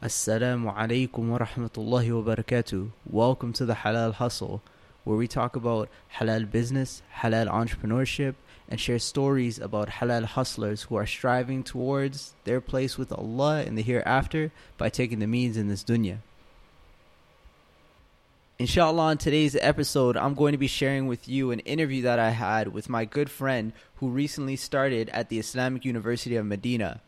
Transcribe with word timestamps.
Assalamu 0.00 0.72
alaikum 0.76 1.28
wa 1.28 1.38
rahmatullahi 1.38 2.22
wa 2.22 2.36
barakatuh. 2.36 2.92
Welcome 3.10 3.52
to 3.54 3.66
the 3.66 3.74
Halal 3.74 4.12
Hustle, 4.12 4.62
where 5.02 5.16
we 5.16 5.26
talk 5.26 5.56
about 5.56 5.88
halal 6.20 6.48
business, 6.48 7.02
halal 7.16 7.48
entrepreneurship, 7.48 8.36
and 8.68 8.78
share 8.78 9.00
stories 9.00 9.58
about 9.58 9.88
halal 9.88 10.22
hustlers 10.22 10.82
who 10.82 10.94
are 10.94 11.04
striving 11.04 11.64
towards 11.64 12.34
their 12.44 12.60
place 12.60 12.96
with 12.96 13.10
Allah 13.10 13.64
in 13.64 13.74
the 13.74 13.82
hereafter 13.82 14.52
by 14.76 14.88
taking 14.88 15.18
the 15.18 15.26
means 15.26 15.56
in 15.56 15.66
this 15.66 15.82
dunya. 15.82 16.18
Inshallah, 18.60 19.10
in 19.10 19.18
today's 19.18 19.56
episode, 19.56 20.16
I'm 20.16 20.34
going 20.34 20.52
to 20.52 20.58
be 20.58 20.68
sharing 20.68 21.08
with 21.08 21.28
you 21.28 21.50
an 21.50 21.58
interview 21.60 22.02
that 22.02 22.20
I 22.20 22.30
had 22.30 22.68
with 22.68 22.88
my 22.88 23.04
good 23.04 23.32
friend 23.32 23.72
who 23.96 24.10
recently 24.10 24.54
started 24.54 25.08
at 25.08 25.28
the 25.28 25.40
Islamic 25.40 25.84
University 25.84 26.36
of 26.36 26.46
Medina 26.46 27.00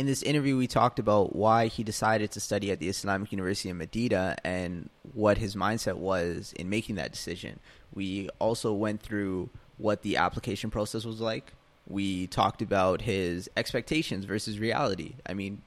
in 0.00 0.06
this 0.06 0.22
interview, 0.22 0.56
we 0.56 0.66
talked 0.66 0.98
about 0.98 1.36
why 1.36 1.66
he 1.66 1.84
decided 1.84 2.30
to 2.30 2.40
study 2.40 2.70
at 2.70 2.80
the 2.80 2.88
Islamic 2.88 3.32
University 3.32 3.68
of 3.68 3.76
Medina 3.76 4.34
and 4.42 4.88
what 5.12 5.36
his 5.36 5.54
mindset 5.54 5.96
was 5.96 6.54
in 6.56 6.70
making 6.70 6.94
that 6.94 7.12
decision. 7.12 7.60
We 7.92 8.30
also 8.38 8.72
went 8.72 9.02
through 9.02 9.50
what 9.76 10.00
the 10.00 10.16
application 10.16 10.70
process 10.70 11.04
was 11.04 11.20
like. 11.20 11.52
We 11.86 12.28
talked 12.28 12.62
about 12.62 13.02
his 13.02 13.50
expectations 13.58 14.24
versus 14.24 14.58
reality. 14.58 15.16
I 15.26 15.34
mean, 15.34 15.60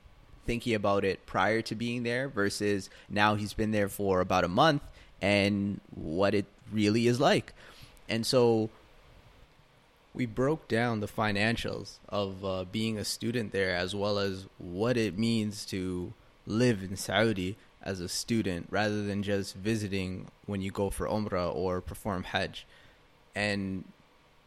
thinking 0.47 0.73
about 0.73 1.05
it 1.05 1.23
prior 1.27 1.61
to 1.61 1.75
being 1.75 2.01
there 2.01 2.27
versus 2.27 2.89
now 3.07 3.35
he's 3.35 3.53
been 3.53 3.69
there 3.69 3.87
for 3.87 4.19
about 4.19 4.43
a 4.43 4.47
month 4.47 4.81
and 5.21 5.79
what 5.93 6.33
it 6.33 6.47
really 6.71 7.05
is 7.05 7.19
like. 7.19 7.53
And 8.09 8.25
so 8.25 8.71
we 10.13 10.25
broke 10.25 10.67
down 10.67 10.99
the 10.99 11.07
financials 11.07 11.97
of 12.09 12.45
uh, 12.45 12.65
being 12.71 12.97
a 12.97 13.05
student 13.05 13.51
there 13.51 13.75
as 13.75 13.95
well 13.95 14.19
as 14.19 14.47
what 14.57 14.95
it 14.95 15.17
means 15.17 15.65
to 15.65 16.13
live 16.45 16.83
in 16.83 16.95
Saudi 16.95 17.57
as 17.81 17.99
a 17.99 18.07
student 18.07 18.67
rather 18.69 19.03
than 19.03 19.23
just 19.23 19.55
visiting 19.55 20.27
when 20.45 20.61
you 20.61 20.71
go 20.71 20.89
for 20.89 21.07
Umrah 21.07 21.53
or 21.53 21.81
perform 21.81 22.23
Hajj. 22.23 22.65
And 23.35 23.85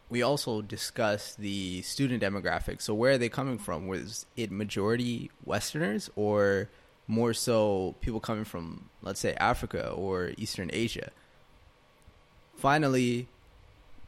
we 0.09 0.21
also 0.21 0.61
discussed 0.61 1.37
the 1.39 1.81
student 1.81 2.23
demographics. 2.23 2.83
So, 2.83 2.93
where 2.93 3.13
are 3.13 3.17
they 3.17 3.29
coming 3.29 3.57
from? 3.57 3.87
Was 3.87 4.25
it 4.37 4.51
majority 4.51 5.29
Westerners 5.43 6.09
or 6.15 6.69
more 7.07 7.33
so 7.33 7.95
people 7.99 8.21
coming 8.21 8.45
from, 8.45 8.89
let's 9.01 9.19
say, 9.19 9.33
Africa 9.33 9.89
or 9.89 10.31
Eastern 10.37 10.69
Asia? 10.71 11.11
Finally, 12.55 13.27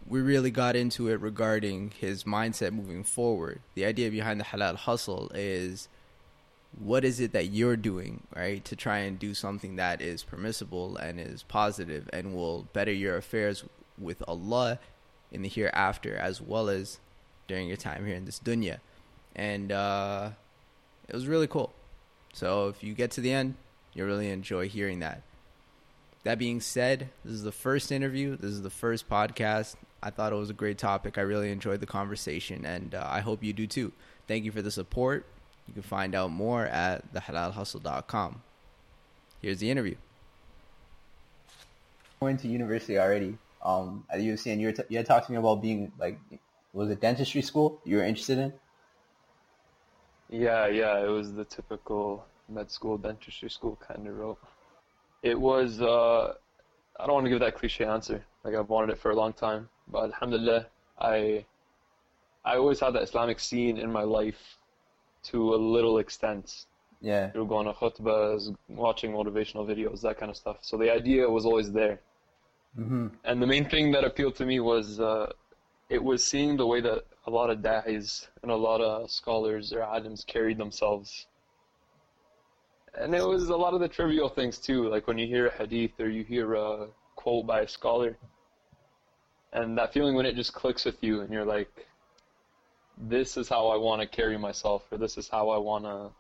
we 0.10 0.22
really 0.22 0.50
got 0.50 0.76
into 0.76 1.08
it 1.08 1.22
regarding 1.22 1.94
his 2.00 2.24
mindset 2.24 2.74
moving 2.74 3.04
forward. 3.04 3.62
The 3.76 3.86
idea 3.86 4.10
behind 4.10 4.40
the 4.40 4.46
halal 4.46 4.76
hustle 4.76 5.32
is 5.36 5.88
what 6.78 7.06
is 7.06 7.20
it 7.20 7.32
that 7.34 7.48
you're 7.48 7.78
doing, 7.78 8.24
right, 8.36 8.66
to 8.66 8.76
try 8.76 9.00
and 9.00 9.20
do 9.20 9.36
something 9.36 9.76
that 9.76 10.02
is 10.02 10.24
permissible 10.24 10.98
and 10.98 11.20
is 11.20 11.44
positive 11.44 12.10
and 12.12 12.36
will 12.36 12.64
better 12.74 12.92
your 12.92 13.18
affairs 13.18 13.64
with 14.00 14.24
Allah 14.28 14.80
in 15.32 15.44
the 15.44 15.50
hereafter 15.50 16.16
as 16.16 16.42
well 16.42 16.70
as 16.70 17.00
during 17.48 17.68
your 17.68 17.78
time 17.78 18.06
here 18.06 18.16
in 18.16 18.26
this 18.26 18.40
dunya. 18.40 18.80
And 19.36 19.72
uh, 19.72 20.32
it 21.08 21.14
was 21.14 21.28
really 21.28 21.48
cool. 21.48 21.72
So 22.34 22.68
if 22.68 22.84
you 22.84 22.96
get 22.96 23.12
to 23.12 23.22
the 23.22 23.32
end, 23.32 23.56
you'll 23.94 24.08
really 24.08 24.30
enjoy 24.30 24.70
hearing 24.70 25.00
that. 25.00 25.22
That 26.24 26.40
being 26.40 26.62
said, 26.62 27.10
this 27.24 27.34
is 27.34 27.44
the 27.44 27.52
first 27.52 27.92
interview. 27.92 28.36
This 28.36 28.52
is 28.52 28.62
the 28.62 28.70
first 28.70 29.08
podcast. 29.08 29.76
I 30.02 30.10
thought 30.10 30.32
it 30.32 30.36
was 30.36 30.50
a 30.50 30.54
great 30.54 30.78
topic. 30.78 31.18
I 31.18 31.22
really 31.22 31.52
enjoyed 31.52 31.82
the 31.82 31.86
conversation, 31.86 32.66
and 32.66 32.96
uh, 32.96 33.06
I 33.08 33.20
hope 33.20 33.44
you 33.44 33.54
do 33.54 33.68
too. 33.68 33.92
Thank 34.28 34.46
you 34.46 34.52
for 34.52 34.62
the 34.62 34.72
support. 34.72 35.26
You 35.68 35.74
can 35.74 35.84
find 35.84 36.16
out 36.16 36.32
more 36.32 36.66
at 36.66 37.14
thehalalhustle.com. 37.14 38.42
Here's 39.42 39.60
the 39.60 39.70
interview. 39.70 39.96
Going 42.20 42.38
to 42.38 42.48
university 42.48 42.98
already 42.98 43.38
um, 43.64 44.06
at 44.10 44.20
UC, 44.20 44.52
and 44.52 44.62
you, 44.62 44.72
t- 44.72 44.84
you 44.90 44.98
had 44.98 45.06
talked 45.06 45.28
to 45.28 45.32
me 45.32 45.38
about 45.38 45.62
being 45.62 45.92
like, 46.00 46.20
was 46.74 46.90
it 46.90 47.02
dentistry 47.02 47.42
school 47.42 47.82
you 47.86 47.98
were 47.98 48.04
interested 48.04 48.38
in? 48.38 48.54
Yeah, 50.30 50.68
yeah, 50.68 51.04
it 51.04 51.08
was 51.08 51.34
the 51.34 51.46
typical 51.46 52.26
med 52.48 52.72
school, 52.72 52.98
dentistry 52.98 53.50
school 53.50 53.78
kind 53.86 54.08
of 54.08 54.18
route. 54.18 54.38
It 55.24 55.40
was, 55.40 55.82
uh, 55.82 56.36
I 57.00 57.06
don't 57.06 57.14
want 57.14 57.26
to 57.26 57.30
give 57.30 57.40
that 57.40 57.56
cliche 57.56 57.86
answer. 57.86 58.24
Like 58.44 58.56
I've 58.56 58.70
wanted 58.70 58.92
it 58.92 59.00
for 59.00 59.12
a 59.12 59.16
long 59.16 59.34
time. 59.34 59.70
But 59.88 60.04
alhamdulillah, 60.06 60.68
I 61.00 61.46
I 62.44 62.58
always 62.58 62.80
had 62.80 62.94
the 62.94 63.00
Islamic 63.00 63.40
scene 63.40 63.78
in 63.78 63.92
my 63.92 64.04
life 64.04 64.58
to 65.24 65.56
a 65.56 65.60
little 65.76 66.00
extent. 66.00 66.66
Yeah. 67.02 67.30
Through 67.32 67.48
going 67.48 67.66
to 67.66 67.74
khutbahs, 67.74 68.54
watching 68.68 69.14
motivational 69.14 69.66
videos, 69.66 70.02
that 70.02 70.18
kind 70.18 70.30
of 70.30 70.36
stuff. 70.36 70.58
So 70.62 70.78
the 70.78 70.92
idea 70.94 71.30
was 71.30 71.46
always 71.46 71.72
there. 71.72 72.02
Mm-hmm. 72.78 73.08
And 73.24 73.42
the 73.42 73.48
main 73.48 73.70
thing 73.70 73.92
that 73.94 74.04
appealed 74.04 74.36
to 74.36 74.46
me 74.46 74.60
was 74.60 75.00
uh, 75.00 75.32
it 75.90 76.04
was 76.04 76.24
seeing 76.26 76.58
the 76.58 76.68
way 76.68 76.82
that 76.82 77.06
a 77.26 77.32
lot 77.32 77.50
of 77.50 77.60
da'is 77.60 78.28
and 78.44 78.52
a 78.52 78.56
lot 78.56 78.82
of 78.82 79.10
scholars 79.10 79.72
or 79.72 79.80
alims 79.80 80.26
carried 80.26 80.58
themselves. 80.58 81.28
And 82.98 83.14
it 83.16 83.26
was 83.26 83.50
a 83.50 83.56
lot 83.56 83.74
of 83.74 83.80
the 83.80 83.88
trivial 83.88 84.30
things 84.30 84.58
too, 84.58 84.90
like 84.90 85.08
when 85.08 85.18
you 85.18 85.28
hear 85.28 85.48
a 85.48 85.52
hadith 85.52 86.00
or 86.00 86.10
you 86.10 86.24
hear 86.24 86.56
a 86.56 86.88
quote 87.16 87.46
by 87.46 87.62
a 87.62 87.68
scholar 87.68 88.18
and 89.54 89.78
that 89.78 89.94
feeling 89.94 90.16
when 90.16 90.26
it 90.26 90.36
just 90.36 90.54
clicks 90.54 90.86
with 90.86 91.04
you 91.04 91.22
and 91.22 91.32
you're 91.32 91.46
like 91.46 91.88
this 92.98 93.38
is 93.38 93.48
how 93.50 93.68
I 93.68 93.78
want 93.78 94.02
to 94.02 94.08
carry 94.08 94.38
myself 94.38 94.84
or 94.92 94.98
this 94.98 95.18
is 95.18 95.28
how 95.28 95.50
I 95.50 95.58
want 95.58 95.86
to 95.86 96.12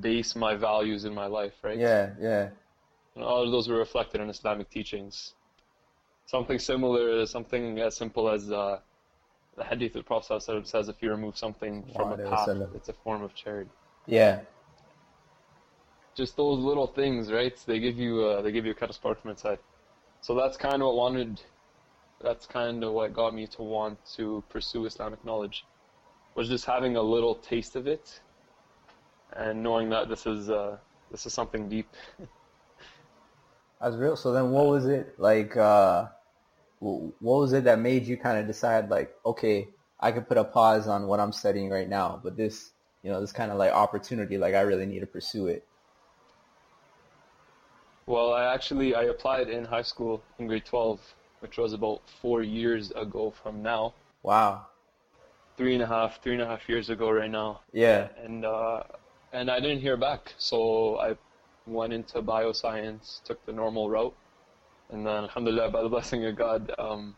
base 0.00 0.34
my 0.34 0.54
values 0.54 1.04
in 1.04 1.14
my 1.14 1.26
life 1.26 1.54
right? 1.62 1.78
Yeah 1.78 2.10
yeah. 2.20 2.48
And 3.14 3.24
all 3.24 3.42
of 3.42 3.50
those 3.50 3.68
were 3.68 3.78
reflected 3.78 4.20
in 4.20 4.30
Islamic 4.30 4.70
teachings. 4.70 5.34
Something 6.26 6.58
similar 6.58 7.24
something 7.26 7.78
as 7.80 7.96
simple 7.96 8.28
as 8.28 8.50
uh, 8.50 8.80
the 9.56 9.64
hadith 9.64 9.94
of 9.96 10.02
the 10.02 10.04
Prophet 10.04 10.42
says 10.66 10.88
if 10.88 10.96
you 11.00 11.10
remove 11.10 11.36
something 11.36 11.84
from 11.94 12.12
a 12.12 12.16
path 12.18 12.48
it's 12.74 12.88
a 12.88 12.92
form 12.92 13.22
of 13.22 13.34
charity. 13.34 13.70
Yeah 14.06 14.40
just 16.14 16.36
those 16.36 16.58
little 16.58 16.86
things 16.86 17.32
right 17.32 17.56
they 17.66 17.78
give 17.78 17.98
you 17.98 18.22
uh, 18.22 18.42
they 18.42 18.52
give 18.52 18.64
you 18.64 18.72
a 18.72 18.74
kind 18.74 18.90
of 18.90 18.96
spark 18.96 19.20
from 19.20 19.30
inside 19.30 19.58
so 20.20 20.34
that's 20.34 20.56
kind 20.56 20.76
of 20.76 20.86
what 20.88 20.96
wanted 20.96 21.40
that's 22.22 22.46
kind 22.46 22.84
of 22.84 22.92
what 22.92 23.12
got 23.12 23.34
me 23.34 23.46
to 23.48 23.62
want 23.62 23.98
to 24.16 24.42
pursue 24.48 24.86
Islamic 24.86 25.24
knowledge, 25.24 25.64
was 26.34 26.48
just 26.48 26.64
having 26.64 26.96
a 26.96 27.02
little 27.02 27.34
taste 27.34 27.76
of 27.76 27.86
it, 27.86 28.20
and 29.32 29.62
knowing 29.62 29.90
that 29.90 30.08
this 30.08 30.26
is 30.26 30.48
uh, 30.48 30.76
this 31.10 31.26
is 31.26 31.34
something 31.34 31.68
deep. 31.68 31.88
That's 33.80 33.96
real. 33.96 34.16
So 34.16 34.32
then, 34.32 34.50
what 34.50 34.66
was 34.66 34.86
it 34.86 35.18
like? 35.18 35.56
Uh, 35.56 36.06
what 36.78 37.12
was 37.20 37.52
it 37.52 37.64
that 37.64 37.78
made 37.78 38.06
you 38.06 38.16
kind 38.16 38.38
of 38.38 38.46
decide, 38.46 38.88
like, 38.88 39.14
okay, 39.24 39.68
I 40.00 40.10
could 40.10 40.26
put 40.26 40.36
a 40.36 40.44
pause 40.44 40.88
on 40.88 41.06
what 41.06 41.20
I'm 41.20 41.32
studying 41.32 41.70
right 41.70 41.88
now, 41.88 42.20
but 42.22 42.36
this, 42.36 42.70
you 43.04 43.10
know, 43.10 43.20
this 43.20 43.30
kind 43.30 43.52
of 43.52 43.58
like 43.58 43.72
opportunity, 43.72 44.36
like, 44.36 44.54
I 44.54 44.62
really 44.62 44.86
need 44.86 44.98
to 44.98 45.06
pursue 45.06 45.46
it. 45.46 45.64
Well, 48.06 48.32
I 48.32 48.52
actually 48.52 48.94
I 48.94 49.04
applied 49.04 49.48
in 49.48 49.64
high 49.64 49.82
school 49.82 50.22
in 50.38 50.46
grade 50.46 50.64
12 50.64 51.14
which 51.42 51.58
was 51.58 51.72
about 51.72 52.00
four 52.20 52.42
years 52.42 52.92
ago 52.92 53.34
from 53.42 53.62
now. 53.62 53.92
Wow. 54.22 54.66
Three 55.56 55.74
and 55.74 55.82
a 55.82 55.86
half, 55.86 56.22
three 56.22 56.34
and 56.34 56.42
a 56.42 56.46
half 56.46 56.68
years 56.68 56.88
ago 56.88 57.10
right 57.10 57.30
now. 57.30 57.62
Yeah. 57.72 58.08
And 58.24 58.44
uh, 58.44 58.84
and 59.32 59.50
I 59.50 59.58
didn't 59.58 59.80
hear 59.80 59.96
back, 59.96 60.32
so 60.38 60.98
I 61.00 61.16
went 61.66 61.92
into 61.92 62.22
bioscience, 62.22 63.22
took 63.24 63.44
the 63.44 63.52
normal 63.52 63.90
route, 63.90 64.14
and 64.90 65.04
then 65.04 65.24
alhamdulillah, 65.24 65.70
by 65.70 65.82
the 65.82 65.88
blessing 65.88 66.24
of 66.26 66.36
God, 66.36 66.72
um, 66.78 67.16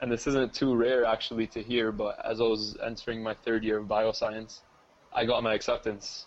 and 0.00 0.10
this 0.10 0.26
isn't 0.26 0.52
too 0.52 0.74
rare 0.74 1.04
actually 1.04 1.46
to 1.48 1.62
hear, 1.62 1.92
but 1.92 2.18
as 2.24 2.40
I 2.40 2.44
was 2.44 2.76
entering 2.84 3.22
my 3.22 3.34
third 3.34 3.62
year 3.62 3.78
of 3.78 3.86
bioscience, 3.86 4.60
I 5.14 5.24
got 5.26 5.42
my 5.44 5.54
acceptance. 5.54 6.26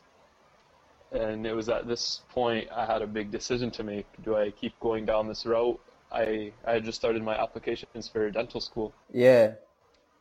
And 1.12 1.46
it 1.46 1.54
was 1.54 1.70
at 1.70 1.88
this 1.88 2.22
point 2.30 2.68
I 2.76 2.86
had 2.86 3.02
a 3.02 3.08
big 3.08 3.32
decision 3.32 3.72
to 3.72 3.84
make. 3.84 4.06
Do 4.24 4.36
I 4.36 4.52
keep 4.52 4.80
going 4.80 5.06
down 5.06 5.28
this 5.28 5.46
route 5.46 5.80
I 6.12 6.52
I 6.66 6.80
just 6.80 6.98
started 6.98 7.22
my 7.24 7.38
applications 7.38 8.08
for 8.08 8.30
dental 8.32 8.62
school. 8.62 8.94
Yeah. 9.14 9.54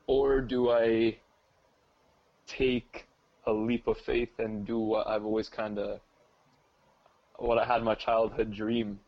Or 0.07 0.41
do 0.41 0.71
I 0.71 1.19
take 2.47 3.07
a 3.47 3.53
leap 3.53 3.87
of 3.87 3.99
faith 3.99 4.39
and 4.39 4.67
do 4.67 4.79
what 4.79 5.07
I've 5.07 5.25
always 5.25 5.49
kind 5.49 5.79
of 5.79 6.01
what 7.37 7.59
I 7.59 7.65
had 7.65 7.83
my 7.83 7.95
childhood 7.95 8.53
dream 8.53 8.99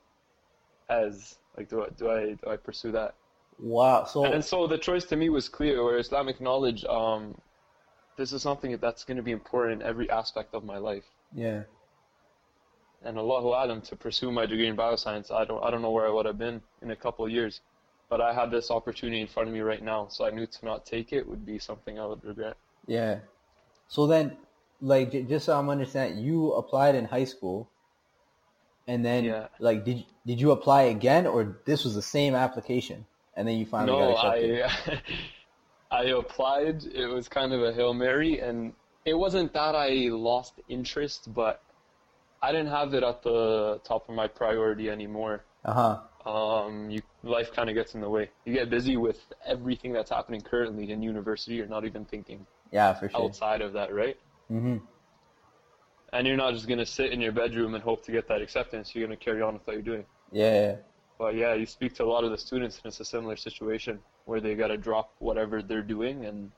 as 0.88 1.36
like 1.56 1.68
do 1.68 1.82
I 1.84 1.88
do 1.96 2.10
I 2.10 2.20
do 2.34 2.50
I 2.50 2.56
pursue 2.56 2.92
that? 2.92 3.14
Wow. 3.58 4.04
So 4.04 4.24
and 4.24 4.44
so 4.44 4.66
the 4.66 4.78
choice 4.78 5.04
to 5.06 5.16
me 5.16 5.28
was 5.28 5.48
clear. 5.48 5.82
Where 5.82 5.98
Islamic 5.98 6.40
knowledge, 6.40 6.84
um, 6.84 7.34
this 8.16 8.32
is 8.32 8.42
something 8.42 8.76
that's 8.76 9.04
going 9.04 9.16
to 9.16 9.22
be 9.22 9.32
important 9.32 9.82
in 9.82 9.88
every 9.88 10.08
aspect 10.10 10.54
of 10.54 10.64
my 10.64 10.78
life. 10.78 11.04
Yeah 11.34 11.62
and 13.06 13.18
Allahu 13.18 13.48
Alam 13.48 13.80
to 13.82 13.96
pursue 13.96 14.32
my 14.32 14.46
degree 14.46 14.66
in 14.66 14.76
bioscience, 14.76 15.30
I 15.30 15.44
don't 15.44 15.62
I 15.62 15.70
don't 15.70 15.82
know 15.82 15.90
where 15.92 16.06
I 16.06 16.10
would 16.10 16.26
have 16.26 16.38
been 16.38 16.60
in 16.82 16.90
a 16.90 16.96
couple 16.96 17.24
of 17.24 17.30
years. 17.30 17.60
But 18.08 18.20
I 18.20 18.32
had 18.32 18.50
this 18.52 18.70
opportunity 18.70 19.20
in 19.20 19.26
front 19.26 19.48
of 19.48 19.54
me 19.54 19.60
right 19.60 19.82
now, 19.82 20.06
so 20.08 20.24
I 20.24 20.30
knew 20.30 20.46
to 20.46 20.64
not 20.64 20.86
take 20.86 21.12
it 21.12 21.26
would 21.28 21.44
be 21.44 21.58
something 21.58 21.98
I 21.98 22.06
would 22.06 22.24
regret. 22.24 22.56
Yeah. 22.86 23.18
So 23.88 24.06
then 24.06 24.36
like 24.80 25.28
just 25.28 25.46
so 25.46 25.58
I'm 25.58 25.70
understanding, 25.70 26.24
you 26.24 26.52
applied 26.52 26.94
in 26.94 27.04
high 27.04 27.24
school, 27.24 27.68
and 28.86 29.04
then 29.04 29.24
Yeah. 29.24 29.48
like 29.60 29.84
did 29.84 30.04
did 30.26 30.40
you 30.40 30.50
apply 30.52 30.82
again, 30.82 31.26
or 31.26 31.58
this 31.64 31.84
was 31.84 31.94
the 31.94 32.02
same 32.02 32.34
application, 32.34 33.06
and 33.36 33.46
then 33.46 33.56
you 33.56 33.66
finally 33.66 33.98
no, 33.98 34.14
got 34.14 34.26
accepted? 34.26 35.02
I 35.90 36.00
I 36.02 36.04
applied. 36.06 36.84
It 36.84 37.06
was 37.06 37.28
kind 37.28 37.52
of 37.52 37.62
a 37.62 37.72
hail 37.72 37.94
mary, 37.94 38.40
and 38.40 38.72
it 39.06 39.14
wasn't 39.14 39.54
that 39.54 39.74
I 39.74 39.88
lost 40.10 40.54
interest, 40.68 41.32
but 41.32 41.62
I 42.42 42.52
didn't 42.52 42.72
have 42.72 42.92
it 42.92 43.02
at 43.02 43.22
the 43.22 43.80
top 43.84 44.08
of 44.08 44.14
my 44.14 44.26
priority 44.26 44.90
anymore. 44.90 45.44
Uh 45.64 45.72
huh. 45.72 46.30
Um, 46.30 46.90
you 46.90 47.00
life 47.22 47.52
kind 47.52 47.68
of 47.70 47.76
gets 47.76 47.94
in 47.94 48.00
the 48.00 48.10
way. 48.10 48.30
You 48.44 48.52
get 48.52 48.68
busy 48.68 48.96
with 48.96 49.20
everything 49.46 49.92
that's 49.92 50.10
happening 50.10 50.40
currently 50.40 50.90
in 50.90 51.00
university. 51.02 51.54
You're 51.54 51.68
not 51.68 51.84
even 51.84 52.04
thinking 52.04 52.44
Yeah, 52.72 52.94
for 52.94 53.08
sure. 53.08 53.22
outside 53.24 53.62
of 53.62 53.72
that, 53.74 53.94
right? 53.94 54.16
Mm-hmm. 54.50 54.78
And 56.12 56.26
you're 56.26 56.36
not 56.36 56.54
just 56.54 56.68
gonna 56.68 56.86
sit 56.86 57.12
in 57.12 57.20
your 57.20 57.32
bedroom 57.32 57.74
and 57.74 57.82
hope 57.82 58.04
to 58.06 58.12
get 58.12 58.26
that 58.28 58.42
acceptance. 58.42 58.92
You're 58.92 59.06
gonna 59.06 59.16
carry 59.16 59.40
on 59.40 59.54
with 59.54 59.66
what 59.66 59.74
you're 59.74 59.82
doing. 59.82 60.04
Yeah. 60.32 60.76
But 61.18 61.36
yeah, 61.36 61.54
you 61.54 61.64
speak 61.64 61.94
to 61.94 62.04
a 62.04 62.10
lot 62.14 62.24
of 62.24 62.30
the 62.32 62.38
students, 62.38 62.76
and 62.82 62.86
it's 62.86 63.00
a 63.00 63.04
similar 63.04 63.36
situation 63.36 64.00
where 64.24 64.40
they 64.40 64.56
gotta 64.56 64.76
drop 64.76 65.14
whatever 65.20 65.62
they're 65.62 65.82
doing 65.82 66.24
and 66.24 66.50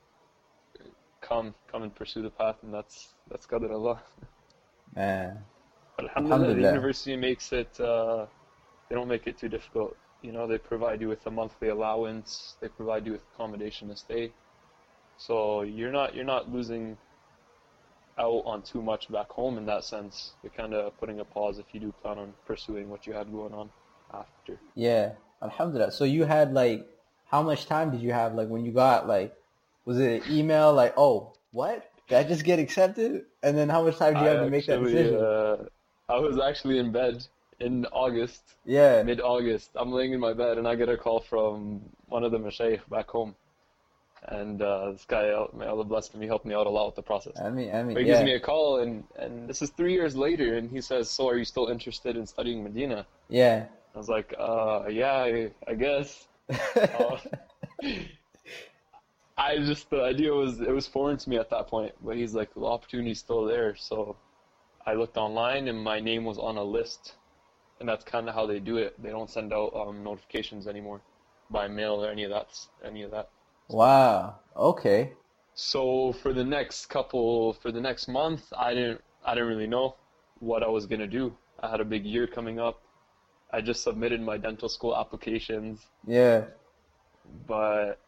come 1.21 1.53
come 1.71 1.83
and 1.83 1.93
pursue 1.93 2.21
the 2.21 2.29
path, 2.29 2.57
and 2.63 2.73
that's 2.73 3.09
that's 3.29 3.45
Qadr 3.45 3.71
Allah. 3.71 4.01
Man. 4.95 5.39
But 5.95 6.05
alhamdulillah, 6.05 6.55
the 6.55 6.61
university 6.61 7.15
makes 7.15 7.51
it. 7.51 7.79
Uh, 7.79 8.25
they 8.89 8.95
don't 8.95 9.07
make 9.07 9.27
it 9.27 9.37
too 9.37 9.49
difficult. 9.49 9.95
You 10.21 10.31
know, 10.31 10.47
they 10.47 10.57
provide 10.57 10.99
you 11.01 11.07
with 11.07 11.25
a 11.27 11.31
monthly 11.31 11.69
allowance. 11.69 12.55
They 12.61 12.67
provide 12.67 13.05
you 13.05 13.13
with 13.13 13.21
accommodation 13.33 13.89
to 13.89 13.95
stay. 13.95 14.31
So 15.17 15.61
you're 15.61 15.91
not 15.91 16.15
you're 16.15 16.25
not 16.25 16.51
losing 16.51 16.97
out 18.17 18.43
on 18.45 18.61
too 18.61 18.81
much 18.81 19.11
back 19.11 19.29
home 19.29 19.57
in 19.57 19.65
that 19.65 19.83
sense. 19.83 20.33
You're 20.43 20.51
kind 20.51 20.73
of 20.73 20.97
putting 20.99 21.19
a 21.19 21.25
pause 21.25 21.57
if 21.57 21.65
you 21.73 21.79
do 21.79 21.93
plan 22.01 22.17
on 22.17 22.33
pursuing 22.45 22.89
what 22.89 23.07
you 23.07 23.13
had 23.13 23.31
going 23.31 23.53
on 23.53 23.69
after. 24.13 24.59
Yeah. 24.75 25.13
Alhamdulillah. 25.41 25.91
So 25.91 26.03
you 26.03 26.25
had 26.25 26.53
like, 26.53 26.85
how 27.25 27.41
much 27.41 27.65
time 27.65 27.91
did 27.91 28.01
you 28.01 28.11
have? 28.11 28.35
Like 28.35 28.49
when 28.49 28.65
you 28.65 28.71
got 28.71 29.07
like, 29.07 29.33
was 29.89 29.99
it 29.99 30.23
an 30.23 30.31
email 30.31 30.71
like, 30.71 30.93
oh, 30.97 31.33
what? 31.49 31.91
Did 32.07 32.19
I 32.19 32.23
just 32.23 32.43
get 32.43 32.59
accepted? 32.59 33.25
And 33.41 33.57
then 33.57 33.69
how 33.69 33.83
much 33.83 33.97
time 33.97 34.13
do 34.13 34.19
you 34.19 34.27
have 34.27 34.45
to 34.45 34.49
make 34.51 34.67
that 34.67 34.83
decision? 34.83 35.15
Uh, 35.15 35.65
I 36.07 36.19
was 36.19 36.39
actually 36.39 36.77
in 36.77 36.91
bed 36.91 37.25
in 37.59 37.87
August, 37.87 38.43
yeah. 38.65 39.01
mid-August. 39.01 39.71
I'm 39.75 39.91
laying 39.91 40.13
in 40.13 40.19
my 40.19 40.33
bed 40.33 40.59
and 40.59 40.67
I 40.67 40.75
get 40.75 40.89
a 40.89 40.95
call 40.95 41.21
from 41.21 41.81
one 42.07 42.23
of 42.23 42.31
the 42.31 42.37
mashayikh 42.37 42.87
back 42.87 43.09
home. 43.09 43.33
And 44.25 44.61
uh, 44.61 44.91
this 44.91 45.05
guy, 45.05 45.23
may 45.57 45.65
Allah 45.65 45.85
bless 45.85 46.09
him, 46.09 46.21
he 46.21 46.27
helped 46.27 46.45
me 46.45 46.53
out 46.53 46.67
a 46.67 46.69
lot 46.69 46.85
with 46.85 46.95
the 46.95 47.01
process. 47.01 47.39
I 47.43 47.49
mean, 47.49 47.73
I 47.73 47.81
mean, 47.81 47.95
But 47.95 48.03
he 48.03 48.09
yeah. 48.09 48.13
gives 48.13 48.25
me 48.25 48.35
a 48.35 48.39
call 48.39 48.81
and, 48.81 49.03
and 49.17 49.49
this 49.49 49.63
is 49.63 49.71
three 49.71 49.93
years 49.93 50.15
later 50.15 50.57
and 50.57 50.69
he 50.69 50.81
says, 50.81 51.09
so 51.09 51.27
are 51.27 51.37
you 51.39 51.45
still 51.45 51.69
interested 51.69 52.15
in 52.15 52.27
studying 52.27 52.63
Medina? 52.63 53.07
yeah. 53.27 53.65
I 53.95 53.97
was 53.97 54.07
like, 54.07 54.35
uh, 54.37 54.83
yeah, 54.87 55.13
I, 55.13 55.49
I 55.67 55.73
guess. 55.73 56.27
Uh, 56.77 57.17
I 59.39 59.57
just 59.57 59.89
the 59.89 60.03
idea 60.03 60.33
was 60.33 60.59
it 60.59 60.69
was 60.69 60.85
foreign 60.85 61.17
to 61.17 61.29
me 61.29 61.37
at 61.37 61.49
that 61.49 61.67
point, 61.67 61.93
but 62.03 62.17
he's 62.17 62.33
like 62.35 62.53
the 62.53 62.65
opportunity's 62.65 63.19
still 63.19 63.45
there, 63.45 63.73
so 63.75 64.17
I 64.85 64.93
looked 64.93 65.17
online 65.17 65.69
and 65.69 65.81
my 65.81 65.99
name 66.01 66.25
was 66.25 66.37
on 66.37 66.57
a 66.57 66.63
list, 66.63 67.15
and 67.79 67.87
that's 67.87 68.03
kind 68.03 68.27
of 68.27 68.35
how 68.35 68.45
they 68.45 68.59
do 68.59 68.77
it. 68.77 69.01
They 69.01 69.09
don't 69.09 69.29
send 69.29 69.53
out 69.53 69.73
um, 69.75 70.03
notifications 70.03 70.67
anymore 70.67 71.01
by 71.49 71.67
mail 71.69 72.03
or 72.03 72.09
any 72.11 72.23
of 72.25 72.31
that. 72.31 72.49
Any 72.83 73.03
of 73.03 73.11
that. 73.11 73.29
wow. 73.69 74.35
Okay. 74.57 75.13
So 75.55 76.13
for 76.13 76.33
the 76.33 76.43
next 76.43 76.87
couple, 76.87 77.53
for 77.53 77.71
the 77.71 77.81
next 77.81 78.07
month, 78.09 78.51
I 78.57 78.73
didn't 78.73 79.01
I 79.25 79.35
didn't 79.35 79.49
really 79.49 79.67
know 79.67 79.95
what 80.39 80.63
I 80.63 80.67
was 80.67 80.85
gonna 80.85 81.07
do. 81.07 81.33
I 81.61 81.69
had 81.69 81.79
a 81.79 81.85
big 81.85 82.05
year 82.05 82.27
coming 82.27 82.59
up. 82.59 82.81
I 83.51 83.61
just 83.61 83.83
submitted 83.83 84.21
my 84.21 84.37
dental 84.37 84.69
school 84.69 84.95
applications. 84.97 85.87
Yeah. 86.05 86.45
but 87.47 87.99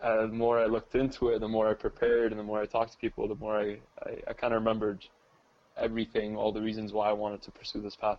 uh, 0.00 0.22
the 0.22 0.28
more 0.28 0.58
I 0.58 0.66
looked 0.66 0.94
into 0.94 1.28
it, 1.30 1.40
the 1.40 1.48
more 1.48 1.68
I 1.68 1.74
prepared, 1.74 2.32
and 2.32 2.38
the 2.38 2.44
more 2.44 2.60
I 2.60 2.66
talked 2.66 2.92
to 2.92 2.98
people, 2.98 3.26
the 3.28 3.34
more 3.34 3.58
I, 3.58 3.78
I, 4.02 4.10
I 4.28 4.32
kind 4.32 4.52
of 4.54 4.60
remembered 4.60 5.04
everything, 5.76 6.36
all 6.36 6.52
the 6.52 6.60
reasons 6.62 6.92
why 6.92 7.08
I 7.08 7.12
wanted 7.12 7.42
to 7.42 7.50
pursue 7.50 7.80
this 7.80 7.96
path. 7.96 8.18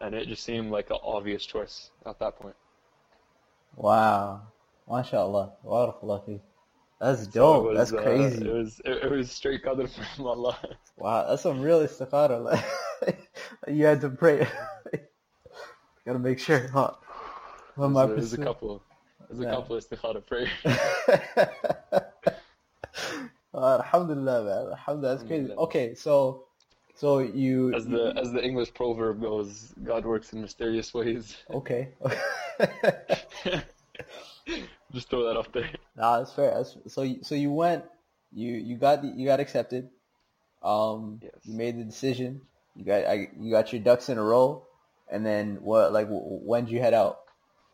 And 0.00 0.14
it 0.14 0.28
just 0.28 0.42
seemed 0.42 0.70
like 0.70 0.90
an 0.90 0.98
obvious 1.02 1.44
choice 1.46 1.90
at 2.04 2.18
that 2.18 2.38
point. 2.38 2.56
Wow. 3.76 4.42
MashaAllah. 4.88 5.52
Barakallah 5.64 6.26
fi. 6.26 6.40
That's 7.00 7.26
So 7.30 7.30
dope. 7.32 7.64
it 7.64 7.68
was, 7.68 7.90
That's 7.90 7.92
uh, 7.92 8.02
crazy. 8.02 8.48
it 8.48 8.52
was 8.52 8.80
it, 8.84 9.04
it 9.04 9.10
was 9.10 9.30
straight 9.30 9.64
qadr 9.64 9.88
from 10.16 10.26
Allah. 10.26 10.58
Wow, 10.96 11.26
that's 11.28 11.42
some 11.42 11.60
real 11.60 11.80
istikhara. 11.80 12.62
You 13.68 13.84
had 13.84 14.00
to 14.02 14.08
pray. 14.10 14.46
Gotta 16.06 16.18
make 16.18 16.38
sure, 16.38 16.68
huh? 16.68 16.92
What 17.76 17.86
am 17.86 17.96
I 17.96 18.06
There's 18.06 18.32
a 18.32 18.38
couple, 18.38 18.82
Yeah. 19.42 19.50
couple 19.50 19.76
istikhara 19.76 20.24
prayers. 20.26 20.50
Uh, 23.52 23.76
Alhamdulillah, 23.78 24.44
man. 24.44 24.72
Alhamdulillah, 24.72 25.14
that's 25.16 25.28
crazy. 25.28 25.52
Okay, 25.52 25.94
so, 25.94 26.44
so 26.96 27.20
you, 27.20 27.72
As 27.72 27.86
the 27.86 28.12
as 28.20 28.32
the 28.32 28.44
English 28.44 28.74
proverb 28.74 29.20
goes, 29.20 29.72
God 29.84 30.04
works 30.04 30.32
in 30.32 30.40
mysterious 30.40 30.92
ways. 30.92 31.36
okay. 31.48 31.90
Just 34.92 35.08
throw 35.08 35.24
that 35.28 35.36
up 35.36 35.52
there. 35.52 35.70
Nah, 35.96 36.18
that's 36.18 36.32
fair. 36.32 36.52
That's, 36.56 36.76
so, 36.92 37.14
so 37.22 37.34
you 37.36 37.52
went, 37.52 37.84
you, 38.32 38.54
you 38.54 38.76
got, 38.76 39.02
the, 39.02 39.08
you 39.08 39.24
got 39.26 39.38
accepted. 39.40 39.88
Um, 40.62 41.20
Yes. 41.22 41.32
you 41.44 41.54
made 41.56 41.78
the 41.78 41.84
decision. 41.84 42.40
You 42.74 42.84
got, 42.84 43.04
I, 43.06 43.28
you 43.38 43.52
got 43.52 43.72
your 43.72 43.82
ducks 43.82 44.08
in 44.08 44.18
a 44.18 44.22
row, 44.22 44.64
and 45.08 45.24
then 45.24 45.58
what? 45.62 45.92
Like, 45.92 46.06
w- 46.06 46.22
when'd 46.42 46.68
you 46.68 46.80
head 46.80 46.94
out? 46.94 47.20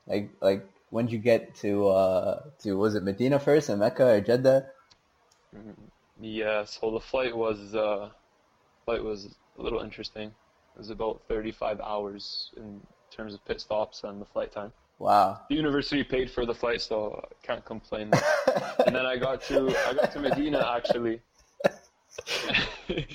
Like, 0.07 0.31
like 0.43 0.67
when'd 0.91 1.11
you 1.11 1.19
get 1.19 1.55
to, 1.57 1.89
uh, 1.89 2.43
to 2.61 2.75
was 2.75 2.95
it 2.95 3.03
Medina 3.03 3.39
first, 3.39 3.69
and 3.69 3.81
Mecca 3.81 4.07
or 4.07 4.21
Jeddah? 4.21 4.67
Yeah, 6.21 6.65
so 6.65 6.91
the 6.91 7.01
flight 7.01 7.37
was 7.37 7.75
uh, 7.75 8.11
flight 8.85 9.03
was 9.03 9.35
a 9.59 9.63
little 9.63 9.81
interesting. 9.81 10.29
It 10.29 10.79
was 10.79 10.91
about 10.91 11.23
35 11.29 11.81
hours 11.81 12.51
in 12.57 12.81
terms 13.11 13.35
of 13.35 13.45
pit 13.45 13.61
stops 13.61 14.05
and 14.05 14.21
the 14.21 14.27
flight 14.27 14.53
time. 14.53 14.73
Wow. 14.99 15.41
The 15.49 15.57
university 15.57 16.05
paid 16.05 16.31
for 16.31 16.45
the 16.45 16.55
flight, 16.55 16.83
so 16.83 17.25
I 17.25 17.47
can't 17.47 17.65
complain. 17.65 18.11
and 18.87 18.95
then 18.95 19.07
I 19.07 19.17
got 19.17 19.43
to 19.45 19.75
I 19.89 19.95
got 19.95 20.13
to 20.13 20.21
Medina 20.21 20.75
actually. 20.77 21.21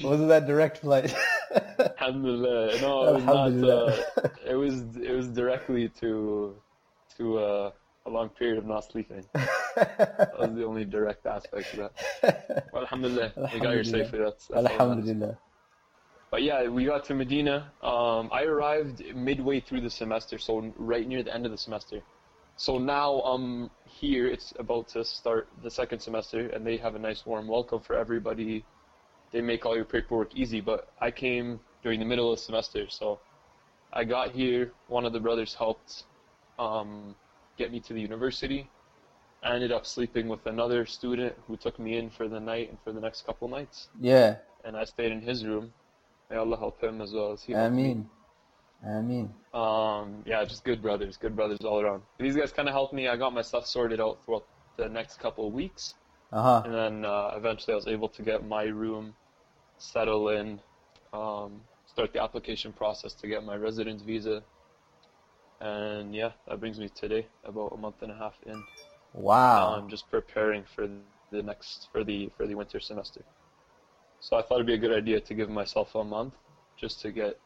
Wasn't 0.04 0.30
that 0.30 0.48
direct 0.48 0.80
flight? 0.80 1.13
Alhamdulillah. 1.80 2.81
No, 2.81 3.16
it 3.16 3.23
was 3.23 3.54
not. 3.54 3.69
Uh, 3.69 4.30
it 4.47 4.56
was 4.56 4.83
it 4.97 5.11
was 5.11 5.28
directly 5.28 5.90
to 6.00 6.56
to 7.18 7.40
uh, 7.40 7.71
a 8.06 8.09
long 8.09 8.30
period 8.30 8.57
of 8.57 8.66
not 8.66 8.85
sleeping. 8.92 9.26
That 9.76 10.40
was 10.40 10.56
the 10.56 10.64
only 10.64 10.85
direct 10.85 11.26
aspect 11.26 11.74
of 11.74 11.92
that. 12.21 12.68
Well, 12.71 12.83
alhamdulillah, 12.83 13.33
we 13.54 13.59
got 13.59 13.74
here 13.74 13.83
safely. 13.83 14.19
That's, 14.19 14.47
that's 14.47 14.56
all 14.56 14.64
that 14.64 14.71
matters. 14.71 14.80
Alhamdulillah. 14.80 15.38
But 16.31 16.44
yeah, 16.44 16.68
we 16.68 16.85
got 16.85 17.04
to 17.06 17.14
Medina. 17.14 17.71
Um, 17.83 18.30
I 18.31 18.44
arrived 18.44 19.04
midway 19.14 19.59
through 19.59 19.81
the 19.81 19.90
semester, 19.90 20.38
so 20.38 20.74
right 20.78 21.06
near 21.06 21.24
the 21.24 21.33
end 21.33 21.45
of 21.45 21.52
the 21.52 21.57
semester. 21.57 22.02
So 22.57 22.78
now 22.78 23.19
I'm 23.21 23.69
here. 23.85 24.28
It's 24.28 24.54
about 24.59 24.88
to 24.90 25.04
start 25.04 25.50
the 25.62 25.69
second 25.69 26.00
semester, 26.00 26.47
and 26.50 26.66
they 26.66 26.78
have 26.78 26.95
a 26.95 27.00
nice 27.00 27.26
warm 27.26 27.47
welcome 27.47 27.81
for 27.81 27.95
everybody. 27.95 28.64
They 29.31 29.42
make 29.42 29.66
all 29.66 29.76
your 29.76 29.85
paperwork 29.85 30.33
easy, 30.35 30.62
but 30.62 30.88
I 31.02 31.12
came 31.12 31.59
during 31.83 32.00
the 32.00 32.06
middle 32.06 32.31
of 32.31 32.38
the 32.38 32.44
semester, 32.44 32.90
so 32.90 33.19
I 33.92 34.06
got 34.06 34.31
here. 34.31 34.71
One 34.88 35.06
of 35.06 35.12
the 35.12 35.19
brothers 35.19 35.54
helped 35.54 36.04
um, 36.59 37.16
get 37.57 37.71
me 37.71 37.80
to 37.81 37.94
the 37.94 38.02
university. 38.02 38.69
I 39.44 39.54
ended 39.54 39.71
up 39.71 39.85
sleeping 39.85 40.28
with 40.28 40.45
another 40.47 40.85
student 40.85 41.35
who 41.47 41.56
took 41.57 41.78
me 41.80 41.97
in 41.97 42.09
for 42.09 42.28
the 42.28 42.40
night 42.40 42.69
and 42.69 42.78
for 42.83 42.92
the 42.92 43.00
next 43.00 43.26
couple 43.26 43.47
nights 43.47 43.90
Yeah. 44.00 44.38
and 44.64 44.76
I 44.76 44.85
stayed 44.85 45.12
in 45.12 45.21
his 45.21 45.45
room. 45.45 45.71
May 46.30 46.38
Allah 46.38 46.57
help 46.57 46.81
him 46.81 47.00
as 47.02 47.14
well 47.14 47.31
as 47.33 47.44
he 47.44 47.54
I 47.54 47.69
mean, 47.69 48.09
I 48.85 49.02
mean, 49.02 49.31
Um, 49.54 50.24
yeah, 50.26 50.44
just 50.45 50.64
good 50.64 50.81
brothers, 50.81 51.18
good 51.18 51.35
brothers 51.35 51.59
all 51.62 51.80
around. 51.80 52.02
These 52.19 52.35
guys 52.35 52.52
kind 52.52 52.68
of 52.68 52.74
helped 52.74 52.94
me. 52.94 53.07
I 53.07 53.16
got 53.18 53.33
my 53.33 53.44
stuff 53.44 53.68
sorted 53.68 54.02
out 54.02 54.24
throughout 54.26 54.45
the 54.78 54.90
next 54.90 55.19
couple 55.19 55.47
of 55.47 55.54
weeks, 55.54 55.94
uh 56.33 56.42
huh. 56.42 56.62
and 56.66 56.74
then 56.74 57.06
uh, 57.06 57.31
eventually 57.35 57.74
I 57.74 57.76
was 57.76 57.88
able 57.88 58.09
to 58.09 58.21
get 58.24 58.45
my 58.47 58.64
room, 58.64 59.14
settle 59.78 60.30
in, 60.30 60.59
um, 61.14 61.62
start 61.85 62.12
the 62.14 62.21
application 62.21 62.74
process 62.74 63.14
to 63.14 63.28
get 63.28 63.44
my 63.44 63.56
residence 63.56 64.02
visa, 64.02 64.44
and 65.62 66.16
yeah, 66.16 66.33
that 66.47 66.59
brings 66.59 66.80
me 66.80 66.90
today, 66.90 67.28
about 67.44 67.74
a 67.74 67.78
month 67.78 68.02
and 68.02 68.12
a 68.12 68.16
half 68.16 68.35
in. 68.45 68.66
Now 69.56 69.69
Wow. 69.69 69.76
I'm 69.76 69.90
just 69.90 70.09
preparing 70.09 70.64
for 70.66 70.88
the 70.88 70.97
next 70.97 71.47
for 71.47 71.57
the 71.59 71.88
for 71.88 72.07
the 72.07 72.18
winter 72.19 72.38
semester. 72.38 72.90
So 74.19 74.38
I 74.38 74.42
thought 74.42 74.56
it'd 74.56 74.68
be 74.68 74.74
a 74.74 74.78
good 74.78 74.81
idea 74.81 75.19
to 75.21 75.33
give 75.33 75.50
myself 75.50 75.95
a 75.95 76.04
month 76.04 76.35
just 76.78 77.02
to 77.02 77.12
get 77.12 77.40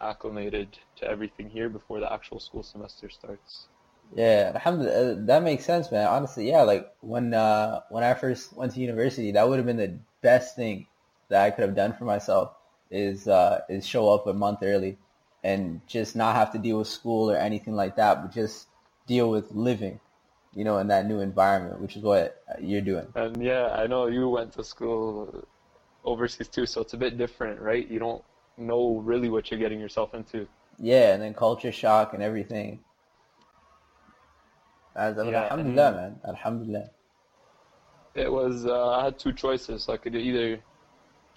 acclimated 0.00 0.78
to 0.96 1.06
everything 1.08 1.50
here 1.50 1.68
before 1.70 2.00
the 2.00 2.12
actual 2.12 2.40
school 2.40 2.62
semester 2.62 3.08
starts. 3.10 3.68
Yeah, 4.14 4.52
alhamdulillah, 4.54 5.12
uh, 5.12 5.16
that 5.26 5.42
makes 5.42 5.64
sense, 5.64 5.90
man. 5.92 6.06
Honestly, 6.08 6.48
yeah, 6.48 6.62
like 6.62 6.88
when 7.00 7.34
uh 7.34 7.80
when 7.90 8.02
I 8.04 8.14
first 8.14 8.52
went 8.56 8.72
to 8.74 8.80
university, 8.80 9.32
that 9.32 9.48
would 9.48 9.58
have 9.58 9.66
been 9.66 9.76
the 9.76 9.98
best 10.22 10.56
thing 10.56 10.86
that 11.28 11.42
I 11.44 11.50
could 11.50 11.62
have 11.64 11.76
done 11.76 11.92
for 11.92 12.04
myself 12.04 12.52
is 12.90 13.28
uh, 13.28 13.60
is 13.68 13.86
show 13.86 14.08
up 14.10 14.26
a 14.26 14.32
month 14.34 14.60
early 14.62 14.98
and 15.42 15.80
just 15.86 16.16
not 16.16 16.34
have 16.34 16.52
to 16.52 16.58
deal 16.58 16.78
with 16.78 16.88
school 16.88 17.30
or 17.30 17.36
anything 17.36 17.74
like 17.74 17.96
that, 17.96 18.22
but 18.22 18.32
just 18.32 18.66
deal 19.06 19.30
with 19.30 19.52
living, 19.52 20.00
you 20.54 20.64
know, 20.64 20.78
in 20.78 20.88
that 20.88 21.06
new 21.06 21.20
environment, 21.20 21.80
which 21.80 21.96
is 21.96 22.02
what 22.02 22.42
you're 22.60 22.80
doing. 22.80 23.06
And 23.14 23.42
yeah, 23.42 23.68
I 23.68 23.86
know 23.86 24.06
you 24.06 24.28
went 24.28 24.52
to 24.54 24.64
school 24.64 25.46
overseas 26.04 26.48
too, 26.48 26.66
so 26.66 26.80
it's 26.80 26.94
a 26.94 26.96
bit 26.96 27.16
different, 27.18 27.60
right? 27.60 27.88
You 27.88 27.98
don't 27.98 28.22
know 28.56 28.96
really 29.04 29.28
what 29.28 29.50
you're 29.50 29.60
getting 29.60 29.80
yourself 29.80 30.14
into. 30.14 30.48
Yeah, 30.78 31.14
and 31.14 31.22
then 31.22 31.34
culture 31.34 31.72
shock 31.72 32.14
and 32.14 32.22
everything. 32.22 32.80
As, 34.94 35.16
Yeah, 35.16 35.44
alhamdulillah, 35.44 35.92
man. 35.92 36.20
Alhamdulillah. 36.26 36.90
It 38.14 38.32
was 38.32 38.66
uh, 38.66 38.90
I 38.90 39.04
had 39.04 39.18
two 39.18 39.32
choices. 39.32 39.88
I 39.88 39.96
could 39.96 40.16
either 40.16 40.60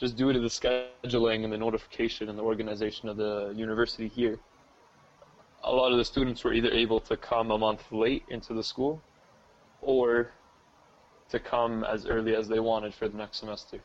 just 0.01 0.17
due 0.17 0.33
to 0.33 0.39
the 0.39 0.47
scheduling 0.47 1.43
and 1.43 1.53
the 1.53 1.57
notification 1.57 2.27
and 2.27 2.37
the 2.37 2.41
organization 2.41 3.07
of 3.07 3.17
the 3.17 3.53
university 3.55 4.07
here, 4.07 4.39
a 5.63 5.71
lot 5.71 5.91
of 5.91 5.97
the 5.99 6.03
students 6.03 6.43
were 6.43 6.53
either 6.53 6.71
able 6.71 6.99
to 6.99 7.15
come 7.15 7.51
a 7.51 7.57
month 7.57 7.83
late 7.91 8.23
into 8.29 8.51
the 8.55 8.63
school, 8.63 8.99
or 9.83 10.31
to 11.29 11.39
come 11.39 11.83
as 11.83 12.07
early 12.07 12.35
as 12.35 12.47
they 12.47 12.59
wanted 12.59 12.95
for 12.95 13.07
the 13.07 13.15
next 13.15 13.37
semester. 13.37 13.79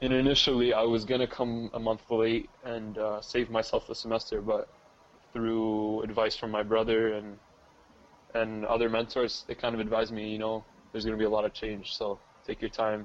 And 0.00 0.12
initially, 0.12 0.72
I 0.72 0.84
was 0.84 1.04
gonna 1.04 1.26
come 1.26 1.68
a 1.74 1.80
month 1.80 2.08
late 2.08 2.48
and 2.64 2.96
uh, 2.96 3.20
save 3.20 3.50
myself 3.50 3.88
the 3.88 3.94
semester, 3.94 4.40
but 4.40 4.68
through 5.32 6.02
advice 6.02 6.36
from 6.36 6.52
my 6.52 6.62
brother 6.62 7.14
and 7.14 7.38
and 8.34 8.64
other 8.66 8.88
mentors, 8.88 9.44
they 9.48 9.56
kind 9.56 9.74
of 9.74 9.80
advised 9.80 10.12
me, 10.12 10.30
you 10.30 10.38
know, 10.38 10.64
there's 10.92 11.04
going 11.04 11.16
to 11.16 11.18
be 11.18 11.24
a 11.24 11.30
lot 11.30 11.44
of 11.44 11.52
change, 11.52 11.96
so 11.96 12.16
take 12.46 12.60
your 12.60 12.70
time, 12.70 13.04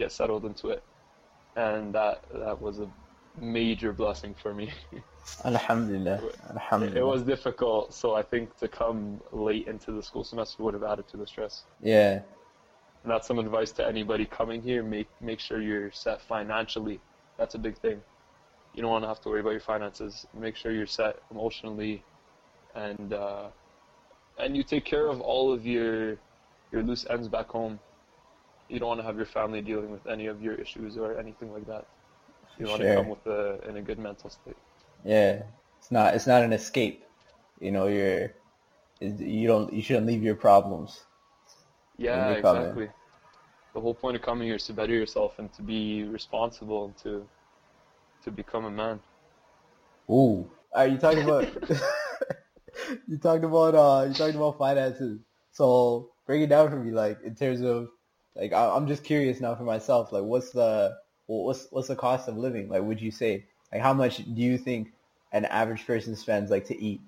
get 0.00 0.10
settled 0.10 0.44
into 0.44 0.68
it, 0.70 0.82
and 1.56 1.94
that 1.94 2.24
that 2.34 2.60
was 2.60 2.80
a 2.80 2.88
major 3.40 3.92
blessing 3.92 4.34
for 4.42 4.52
me. 4.54 4.70
Alhamdulillah. 5.44 6.20
Alhamdulillah. 6.50 7.00
it 7.00 7.06
was 7.14 7.22
difficult, 7.22 7.94
so 7.94 8.14
I 8.14 8.22
think 8.22 8.56
to 8.58 8.68
come 8.68 9.20
late 9.32 9.66
into 9.68 9.92
the 9.92 10.02
school 10.02 10.24
semester 10.24 10.62
would 10.64 10.74
have 10.74 10.82
added 10.82 11.06
to 11.08 11.16
the 11.16 11.26
stress. 11.26 11.64
Yeah. 11.82 12.22
And 13.02 13.10
that's 13.12 13.26
some 13.26 13.38
advice 13.38 13.72
to 13.72 13.86
anybody 13.86 14.24
coming 14.26 14.60
here. 14.62 14.82
Make 14.82 15.08
make 15.20 15.40
sure 15.40 15.60
you're 15.62 15.92
set 15.92 16.20
financially. 16.22 17.00
That's 17.38 17.54
a 17.54 17.58
big 17.58 17.76
thing. 17.78 18.00
You 18.74 18.82
don't 18.82 18.90
want 18.90 19.04
to 19.04 19.08
have 19.08 19.20
to 19.22 19.28
worry 19.28 19.40
about 19.40 19.56
your 19.58 19.66
finances. 19.74 20.26
Make 20.38 20.56
sure 20.56 20.70
you're 20.72 20.94
set 21.00 21.14
emotionally, 21.30 22.04
and 22.74 23.12
uh, 23.12 23.46
and 24.38 24.56
you 24.56 24.62
take 24.62 24.84
care 24.84 25.06
of 25.06 25.20
all 25.20 25.52
of 25.52 25.66
your 25.66 26.18
your 26.72 26.82
loose 26.82 27.06
ends 27.08 27.28
back 27.28 27.48
home. 27.48 27.78
You 28.70 28.78
don't 28.78 28.88
want 28.88 29.00
to 29.00 29.06
have 29.06 29.16
your 29.16 29.26
family 29.26 29.60
dealing 29.60 29.90
with 29.90 30.06
any 30.06 30.26
of 30.26 30.40
your 30.40 30.54
issues 30.54 30.96
or 30.96 31.18
anything 31.18 31.52
like 31.52 31.66
that. 31.66 31.86
You 32.58 32.66
want 32.66 32.82
to 32.82 32.94
come 32.94 33.08
with 33.08 33.26
a 33.26 33.58
in 33.68 33.76
a 33.76 33.82
good 33.82 33.98
mental 33.98 34.30
state. 34.30 34.56
Yeah. 35.04 35.42
It's 35.78 35.90
not 35.90 36.14
it's 36.14 36.26
not 36.26 36.42
an 36.42 36.52
escape. 36.52 37.04
You 37.60 37.72
know, 37.72 37.86
you're 37.88 38.32
you 39.00 39.46
don't 39.48 39.72
you 39.72 39.82
shouldn't 39.82 40.06
leave 40.06 40.22
your 40.22 40.36
problems. 40.36 41.00
Yeah, 41.96 42.36
you 42.36 42.42
come 42.42 42.56
in. 42.56 42.62
exactly. 42.62 42.88
The 43.74 43.80
whole 43.80 43.94
point 43.94 44.16
of 44.16 44.22
coming 44.22 44.46
here 44.46 44.56
is 44.56 44.66
to 44.66 44.72
better 44.72 44.92
yourself 44.92 45.38
and 45.38 45.52
to 45.54 45.62
be 45.62 46.04
responsible 46.04 46.86
and 46.86 46.96
to 46.98 47.26
to 48.24 48.30
become 48.30 48.66
a 48.66 48.70
man. 48.70 49.00
Ooh. 50.10 50.50
Are 50.72 50.86
you 50.86 50.98
talking 50.98 51.24
about 51.24 51.44
you 53.08 53.18
talked 53.18 53.44
about 53.44 53.74
uh 53.74 54.06
you 54.08 54.14
talked 54.14 54.36
about 54.36 54.58
finances. 54.58 55.18
So 55.52 56.10
break 56.26 56.42
it 56.42 56.48
down 56.48 56.70
for 56.70 56.76
me, 56.76 56.92
like 56.92 57.18
in 57.24 57.34
terms 57.34 57.62
of 57.62 57.88
like 58.36 58.52
I, 58.52 58.68
I'm 58.74 58.86
just 58.86 59.04
curious 59.04 59.40
now 59.40 59.54
for 59.54 59.64
myself. 59.64 60.12
Like 60.12 60.24
what's 60.24 60.50
the 60.50 60.96
what's 61.26 61.66
what's 61.70 61.88
the 61.88 61.96
cost 61.96 62.28
of 62.28 62.36
living? 62.36 62.68
Like 62.68 62.82
would 62.82 63.00
you 63.00 63.10
say 63.10 63.44
like 63.72 63.82
how 63.82 63.92
much 63.92 64.18
do 64.18 64.40
you 64.42 64.58
think 64.58 64.92
an 65.32 65.44
average 65.46 65.86
person 65.86 66.16
spends 66.16 66.50
like 66.50 66.66
to 66.66 66.80
eat? 66.82 67.00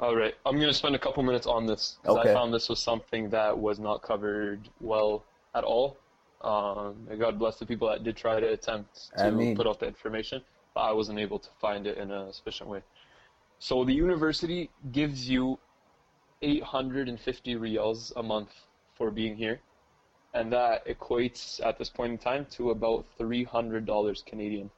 All 0.00 0.16
right, 0.16 0.34
I'm 0.44 0.58
gonna 0.58 0.74
spend 0.74 0.94
a 0.96 0.98
couple 0.98 1.22
minutes 1.22 1.46
on 1.46 1.66
this 1.66 1.98
because 2.02 2.16
Okay. 2.18 2.30
I 2.30 2.34
found 2.34 2.52
this 2.52 2.68
was 2.68 2.80
something 2.80 3.30
that 3.30 3.56
was 3.56 3.78
not 3.78 4.02
covered 4.02 4.68
well 4.80 5.24
at 5.54 5.64
all. 5.64 5.96
Um, 6.40 7.08
God 7.18 7.38
bless 7.38 7.58
the 7.58 7.64
people 7.64 7.88
that 7.88 8.04
did 8.04 8.16
try 8.16 8.38
to 8.40 8.48
attempt 8.52 9.10
to 9.16 9.24
I 9.24 9.30
mean- 9.30 9.56
put 9.56 9.66
out 9.66 9.80
the 9.80 9.86
information, 9.86 10.42
but 10.74 10.82
I 10.82 10.92
wasn't 10.92 11.18
able 11.20 11.38
to 11.38 11.48
find 11.60 11.86
it 11.86 11.96
in 11.96 12.10
a 12.10 12.32
sufficient 12.32 12.68
way. 12.68 12.82
So 13.60 13.84
the 13.84 13.94
university 13.94 14.68
gives 14.92 15.30
you 15.30 15.58
850 16.42 17.56
reals 17.56 18.12
a 18.16 18.22
month 18.22 18.50
for 18.94 19.10
being 19.10 19.36
here, 19.36 19.60
and 20.34 20.52
that 20.52 20.86
equates 20.86 21.64
at 21.64 21.78
this 21.78 21.90
point 21.90 22.12
in 22.12 22.18
time 22.18 22.46
to 22.52 22.70
about 22.70 23.06
$300 23.18 24.24
Canadian. 24.26 24.70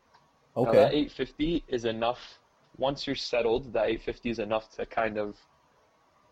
Now 0.56 0.73
that 0.73 0.88
Okay. 0.88 0.96
850 0.99 1.64
is 1.68 1.85
enough. 1.85 2.38
Once 2.78 3.06
you're 3.06 3.16
settled, 3.16 3.73
that 3.73 3.88
850 3.88 4.30
is 4.30 4.38
enough 4.38 4.70
to 4.76 4.87
kind 4.87 5.18
of 5.18 5.37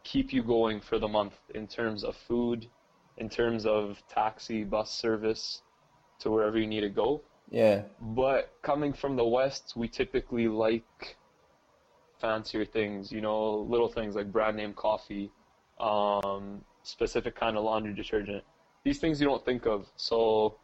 keep 0.02 0.32
you 0.32 0.42
going 0.42 0.80
for 0.80 0.98
the 0.98 1.08
month 1.08 1.34
in 1.54 1.66
terms 1.66 2.04
of 2.04 2.16
food, 2.16 2.68
in 3.16 3.28
terms 3.28 3.66
of 3.66 4.02
taxi, 4.08 4.64
bus 4.64 4.90
service 4.90 5.62
to 6.20 6.30
wherever 6.30 6.58
you 6.58 6.66
need 6.66 6.80
to 6.82 6.90
go. 6.90 7.22
Yeah. 7.50 7.82
But 8.00 8.52
coming 8.62 8.92
from 8.92 9.16
the 9.16 9.24
West, 9.24 9.74
we 9.76 9.88
typically 9.88 10.48
like 10.48 11.16
fancier 12.20 12.64
things, 12.64 13.12
you 13.12 13.20
know, 13.20 13.58
little 13.60 13.88
things 13.88 14.14
like 14.14 14.32
brand 14.32 14.56
name 14.56 14.72
coffee, 14.74 15.30
um, 15.78 16.62
specific 16.84 17.34
kind 17.34 17.56
of 17.56 17.64
laundry 17.64 17.92
detergent. 17.94 18.44
These 18.84 18.98
things 19.00 19.20
you 19.20 19.26
don't 19.26 19.44
think 19.44 19.66
of. 19.66 19.86
So 19.96 20.58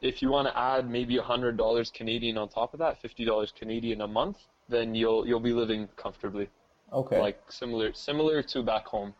if 0.00 0.22
you 0.22 0.30
want 0.30 0.46
to 0.48 0.56
add 0.56 0.88
maybe 0.88 1.16
$100 1.16 1.92
Canadian 1.92 2.38
on 2.38 2.48
top 2.48 2.72
of 2.74 2.78
that, 2.78 3.02
$50 3.02 3.54
Canadian 3.54 4.00
a 4.02 4.06
month, 4.06 4.38
then 4.70 4.94
you'll 4.94 5.26
you'll 5.26 5.40
be 5.40 5.52
living 5.52 5.88
comfortably 5.96 6.48
Okay. 6.92 7.20
like 7.20 7.40
similar 7.50 7.92
similar 7.92 8.42
to 8.42 8.62
back 8.62 8.86
home 8.86 9.14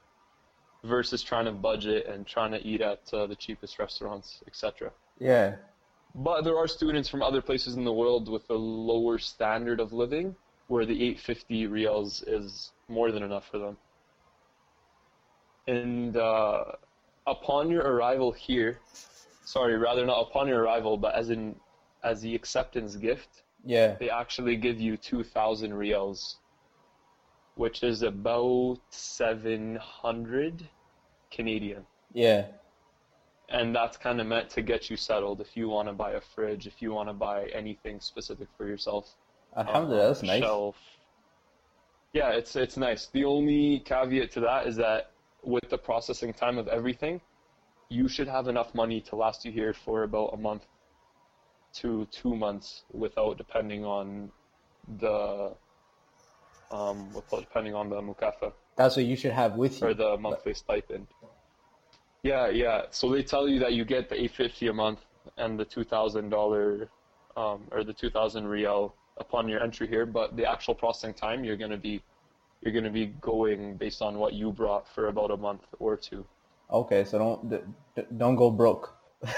versus 0.85 1.23
trying 1.23 1.45
to 1.45 1.53
budget 1.53 2.07
and 2.07 2.27
trying 2.27 2.51
to 2.53 2.61
eat 2.67 2.81
at 2.81 3.03
uh, 3.13 3.27
the 3.27 3.37
cheapest 3.37 3.79
restaurants 3.79 4.43
etc 4.47 4.91
yeah. 5.21 5.57
but 6.15 6.43
there 6.43 6.57
are 6.57 6.67
students 6.67 7.09
from 7.09 7.23
other 7.23 7.43
places 7.43 7.77
in 7.77 7.85
the 7.85 7.93
world 7.93 8.29
with 8.29 8.49
a 8.51 8.55
lower 8.55 9.19
standard 9.19 9.79
of 9.79 9.93
living 9.93 10.35
where 10.69 10.85
the 10.85 10.95
850 10.95 11.67
reals 11.67 12.23
is 12.23 12.73
more 12.89 13.13
than 13.13 13.23
enough 13.23 13.47
for 13.51 13.59
them 13.59 13.77
and 15.67 16.17
uh, 16.17 16.65
upon 17.27 17.71
your 17.71 17.83
arrival 17.83 18.33
here 18.33 18.79
sorry 19.45 19.77
rather 19.77 20.05
not 20.07 20.21
upon 20.21 20.49
your 20.49 20.63
arrival 20.63 20.97
but 20.97 21.15
as 21.15 21.31
in 21.31 21.55
as 22.03 22.21
the 22.23 22.35
acceptance 22.35 22.97
gift 22.97 23.43
Yeah. 23.65 23.95
they 24.01 24.09
actually 24.09 24.57
give 24.57 24.81
you 24.81 24.97
2,000 24.97 25.75
reals, 25.75 26.39
which 27.57 27.83
is 27.83 28.01
about 28.03 28.79
700 28.89 30.69
Canadian. 31.31 31.85
Yeah. 32.15 32.47
And 33.51 33.75
that's 33.75 33.97
kind 33.99 34.21
of 34.21 34.27
meant 34.27 34.49
to 34.51 34.63
get 34.63 34.89
you 34.89 34.97
settled 34.97 35.41
if 35.41 35.57
you 35.57 35.69
want 35.69 35.89
to 35.89 35.93
buy 35.93 36.13
a 36.13 36.21
fridge, 36.21 36.67
if 36.67 36.81
you 36.81 36.93
want 36.93 37.09
to 37.09 37.13
buy 37.13 37.47
anything 37.53 38.01
specific 38.01 38.49
for 38.57 38.67
yourself. 38.67 39.15
Alhamdulillah, 39.57 40.09
that's 40.09 40.23
Um, 40.23 40.27
nice. 40.29 40.41
Shelf. 40.43 40.77
Yeah, 42.13 42.31
it's 42.31 42.57
it's 42.57 42.77
nice. 42.77 43.07
The 43.07 43.25
only 43.25 43.81
caveat 43.81 44.31
to 44.33 44.41
that 44.41 44.67
is 44.67 44.77
that 44.77 45.11
with 45.43 45.69
the 45.71 45.79
processing 45.79 46.33
time 46.33 46.59
of 46.59 46.69
everything, 46.69 47.21
you 47.89 48.09
should 48.09 48.29
have 48.29 48.49
enough 48.49 48.75
money 48.75 49.01
to 49.01 49.17
last 49.17 49.45
you 49.45 49.53
here 49.53 49.73
for 49.73 50.03
about 50.05 50.31
a 50.33 50.37
month 50.37 50.67
to 51.73 52.07
two 52.11 52.35
months 52.35 52.83
without 52.93 53.39
depending 53.39 53.85
on 53.85 54.31
the 54.99 55.53
um 56.73 57.13
without 57.13 57.41
depending 57.41 57.75
on 57.75 57.89
the 57.89 58.01
mukafa 58.01 58.53
That's 58.77 58.97
what 58.97 59.05
you 59.05 59.17
should 59.17 59.33
have 59.33 59.55
with 59.57 59.81
you. 59.81 59.89
or 59.89 59.95
the 59.95 60.17
monthly 60.17 60.55
stipend. 60.55 61.07
Yeah, 62.23 62.49
yeah. 62.49 62.83
So 62.91 63.11
they 63.11 63.23
tell 63.23 63.49
you 63.49 63.59
that 63.61 63.73
you 63.73 63.85
get 63.85 64.09
the 64.09 64.15
850 64.17 64.69
a 64.69 64.73
month 64.73 65.01
and 65.39 65.59
the 65.59 65.65
$2,000 65.65 66.89
um, 67.37 67.63
or 67.71 67.83
the 67.83 67.93
2,000 67.93 68.47
real 68.47 68.95
upon 69.19 69.49
your 69.49 69.63
entry 69.63 69.87
here, 69.87 70.07
but 70.07 70.37
the 70.37 70.45
actual 70.51 70.75
processing 70.75 71.15
time 71.15 71.45
you're 71.45 71.57
gonna 71.57 71.77
be 71.79 72.03
you're 72.63 72.73
gonna 72.75 72.91
be 72.91 73.07
going 73.07 73.77
based 73.77 74.03
on 74.03 74.19
what 74.19 74.33
you 74.35 74.53
brought 74.53 74.87
for 74.95 75.09
about 75.09 75.31
a 75.31 75.37
month 75.37 75.63
or 75.79 75.97
two. 75.97 76.25
Okay, 76.71 77.05
so 77.05 77.19
don't 77.19 78.19
don't 78.19 78.37
go 78.37 78.51
broke. 78.51 78.95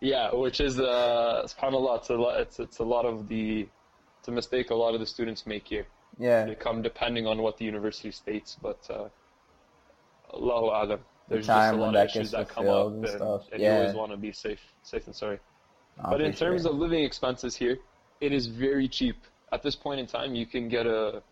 Yeah, 0.00 0.32
which 0.34 0.60
is 0.60 0.78
uh, 0.78 1.42
subhanallah, 1.46 1.98
it's 1.98 2.10
a 2.10 2.14
lot. 2.14 2.40
It's 2.40 2.58
it's 2.60 2.78
a 2.78 2.84
lot 2.84 3.04
of 3.04 3.28
the 3.28 3.68
it's 4.18 4.28
a 4.28 4.32
mistake 4.32 4.70
a 4.70 4.74
lot 4.74 4.94
of 4.94 5.00
the 5.00 5.06
students 5.06 5.46
make 5.46 5.66
here. 5.66 5.86
yeah. 6.18 6.44
They 6.44 6.54
come 6.54 6.82
depending 6.82 7.26
on 7.26 7.42
what 7.42 7.56
the 7.58 7.64
university 7.64 8.12
states, 8.12 8.56
but 8.62 8.78
uh, 8.90 9.08
Allahu 10.34 10.66
Alam. 10.66 11.00
There's 11.28 11.46
time 11.46 11.74
just 11.74 11.78
a 11.78 11.82
lot 11.82 11.96
of 11.96 12.04
issues 12.08 12.30
that 12.32 12.48
come 12.48 12.68
up, 12.68 12.86
and 12.88 13.04
and, 13.04 13.08
stuff. 13.08 13.42
and 13.52 13.60
Yeah. 13.60 13.74
you 13.74 13.80
always 13.80 13.94
want 13.96 14.10
to 14.12 14.16
be 14.18 14.32
safe, 14.32 14.60
safe 14.82 15.06
and 15.06 15.14
sorry. 15.16 15.38
Nah, 15.98 16.10
But 16.10 16.20
in 16.20 16.32
terms 16.32 16.62
sure. 16.62 16.72
of 16.72 16.78
living 16.78 17.04
expenses 17.04 17.56
here, 17.56 17.78
it 18.20 18.32
is 18.32 18.46
very 18.46 18.88
cheap. 18.88 19.16
At 19.52 19.62
this 19.62 19.76
point 19.76 20.00
in 20.00 20.06
time, 20.06 20.34
you 20.34 20.46
can 20.46 20.68
get 20.68 20.86
a 20.86 21.22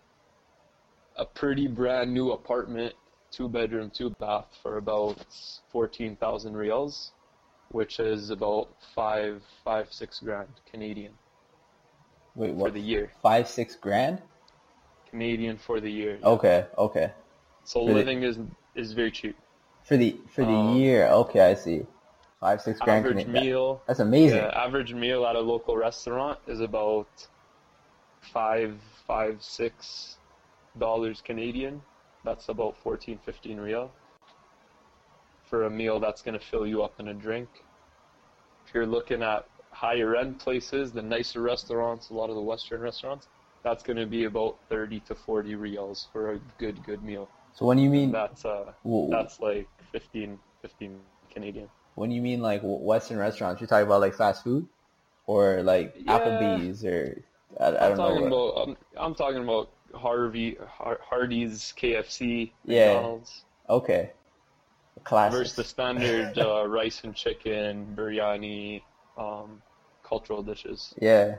a 1.20 1.24
pretty 1.26 1.66
brand 1.68 2.12
new 2.12 2.32
apartment, 2.32 2.94
two 3.30 3.48
bedroom, 3.48 3.90
two 3.94 4.10
bath, 4.18 4.46
for 4.62 4.78
about 4.78 5.18
fourteen 5.70 6.16
thousand 6.16 6.56
reals. 6.56 7.12
which 7.72 8.00
is 8.00 8.30
about 8.30 8.66
five, 8.96 9.40
five, 9.64 9.86
six 9.92 10.18
grand 10.18 10.48
Canadian 10.72 11.12
Wait, 12.34 12.52
what? 12.52 12.68
for 12.68 12.72
the 12.74 12.80
year. 12.92 13.12
Five, 13.22 13.46
six 13.46 13.76
grand? 13.76 14.16
Canadian 15.10 15.56
for 15.56 15.78
the 15.80 15.92
year. 16.00 16.18
Okay, 16.24 16.66
okay. 16.86 17.12
So 17.62 17.80
for 17.80 17.88
the- 17.88 17.94
living 18.00 18.22
is 18.24 18.36
is 18.74 18.92
very 18.92 19.12
cheap. 19.12 19.36
For 19.84 19.96
the 19.96 20.10
for 20.34 20.42
the 20.44 20.58
Um, 20.64 20.76
year, 20.78 21.00
okay, 21.22 21.42
I 21.52 21.54
see. 21.54 21.86
Five, 22.40 22.60
six 22.62 22.80
grand. 22.80 23.04
Average 23.04 23.26
Canadian. 23.26 23.44
meal. 23.46 23.82
That's 23.86 24.00
amazing. 24.00 24.38
Yeah, 24.38 24.64
average 24.66 24.92
meal 24.94 25.20
at 25.26 25.36
a 25.36 25.40
local 25.54 25.76
restaurant 25.76 26.38
is 26.46 26.60
about 26.60 27.08
five, 28.20 28.72
five, 29.06 29.42
six 29.42 30.16
dollars 30.78 31.20
Canadian. 31.24 31.80
That's 32.24 32.48
about 32.48 32.76
14, 32.82 33.18
15 33.24 33.58
real 33.58 33.90
for 35.48 35.64
a 35.64 35.70
meal 35.70 35.98
that's 35.98 36.22
going 36.22 36.38
to 36.38 36.44
fill 36.44 36.66
you 36.66 36.82
up 36.82 37.00
in 37.00 37.08
a 37.08 37.14
drink. 37.14 37.48
If 38.66 38.74
you're 38.74 38.86
looking 38.86 39.22
at 39.22 39.46
higher 39.72 40.14
end 40.14 40.38
places, 40.38 40.92
the 40.92 41.02
nicer 41.02 41.40
restaurants, 41.40 42.10
a 42.10 42.14
lot 42.14 42.30
of 42.30 42.36
the 42.36 42.42
Western 42.42 42.80
restaurants, 42.80 43.26
that's 43.64 43.82
going 43.82 43.96
to 43.96 44.06
be 44.06 44.24
about 44.24 44.56
30 44.68 45.00
to 45.00 45.14
40 45.14 45.54
reals 45.56 46.08
for 46.12 46.32
a 46.32 46.38
good, 46.58 46.84
good 46.86 47.02
meal. 47.02 47.28
So 47.54 47.66
when 47.66 47.78
you 47.78 47.90
mean 47.90 48.12
That's 48.12 48.44
uh, 48.44 48.72
that's 49.10 49.40
like 49.40 49.68
15, 49.92 50.38
15 50.62 51.00
Canadian. 51.32 51.68
when 51.96 52.10
you 52.10 52.22
mean 52.22 52.40
like 52.40 52.60
Western 52.62 53.18
restaurants, 53.18 53.60
you're 53.60 53.68
talking 53.68 53.86
about 53.86 54.00
like 54.00 54.14
fast 54.14 54.44
food, 54.44 54.66
or 55.26 55.62
like 55.62 55.94
Yeah. 55.98 56.18
Applebee's, 56.18 56.84
or 56.84 57.20
I, 57.58 57.66
I 57.68 57.70
don't 57.72 57.98
know. 57.98 58.04
talking 58.04 58.22
what- 58.22 58.26
about 58.28 58.68
I'm, 58.68 58.76
I'm 58.96 59.14
talking 59.14 59.42
about 59.42 59.68
Harvey 59.94 60.56
Har- 60.78 61.00
Hardee's, 61.08 61.72
KFC, 61.76 62.52
Yeah. 62.64 62.86
McDonald's 62.86 63.42
Okay, 63.68 64.10
classic. 65.04 65.32
versus 65.32 65.54
the 65.54 65.64
standard 65.64 66.38
uh, 66.38 66.66
rice 66.68 67.04
and 67.04 67.14
chicken, 67.14 67.86
biryani, 67.96 68.82
um, 69.16 69.62
cultural 70.02 70.42
dishes. 70.42 70.92
Yeah. 71.00 71.36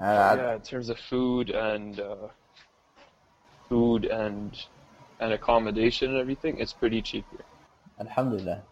Uh, 0.00 0.36
yeah, 0.36 0.54
in 0.54 0.60
terms 0.62 0.88
of 0.90 0.98
food 0.98 1.50
and 1.50 1.98
uh, 1.98 2.28
food 3.68 4.04
and 4.04 4.66
and 5.20 5.32
accommodation 5.32 6.10
and 6.10 6.18
everything, 6.18 6.58
it's 6.58 6.72
pretty 6.72 7.02
cheap 7.02 7.24
here. 7.30 7.44
Alhamdulillah. 7.98 8.62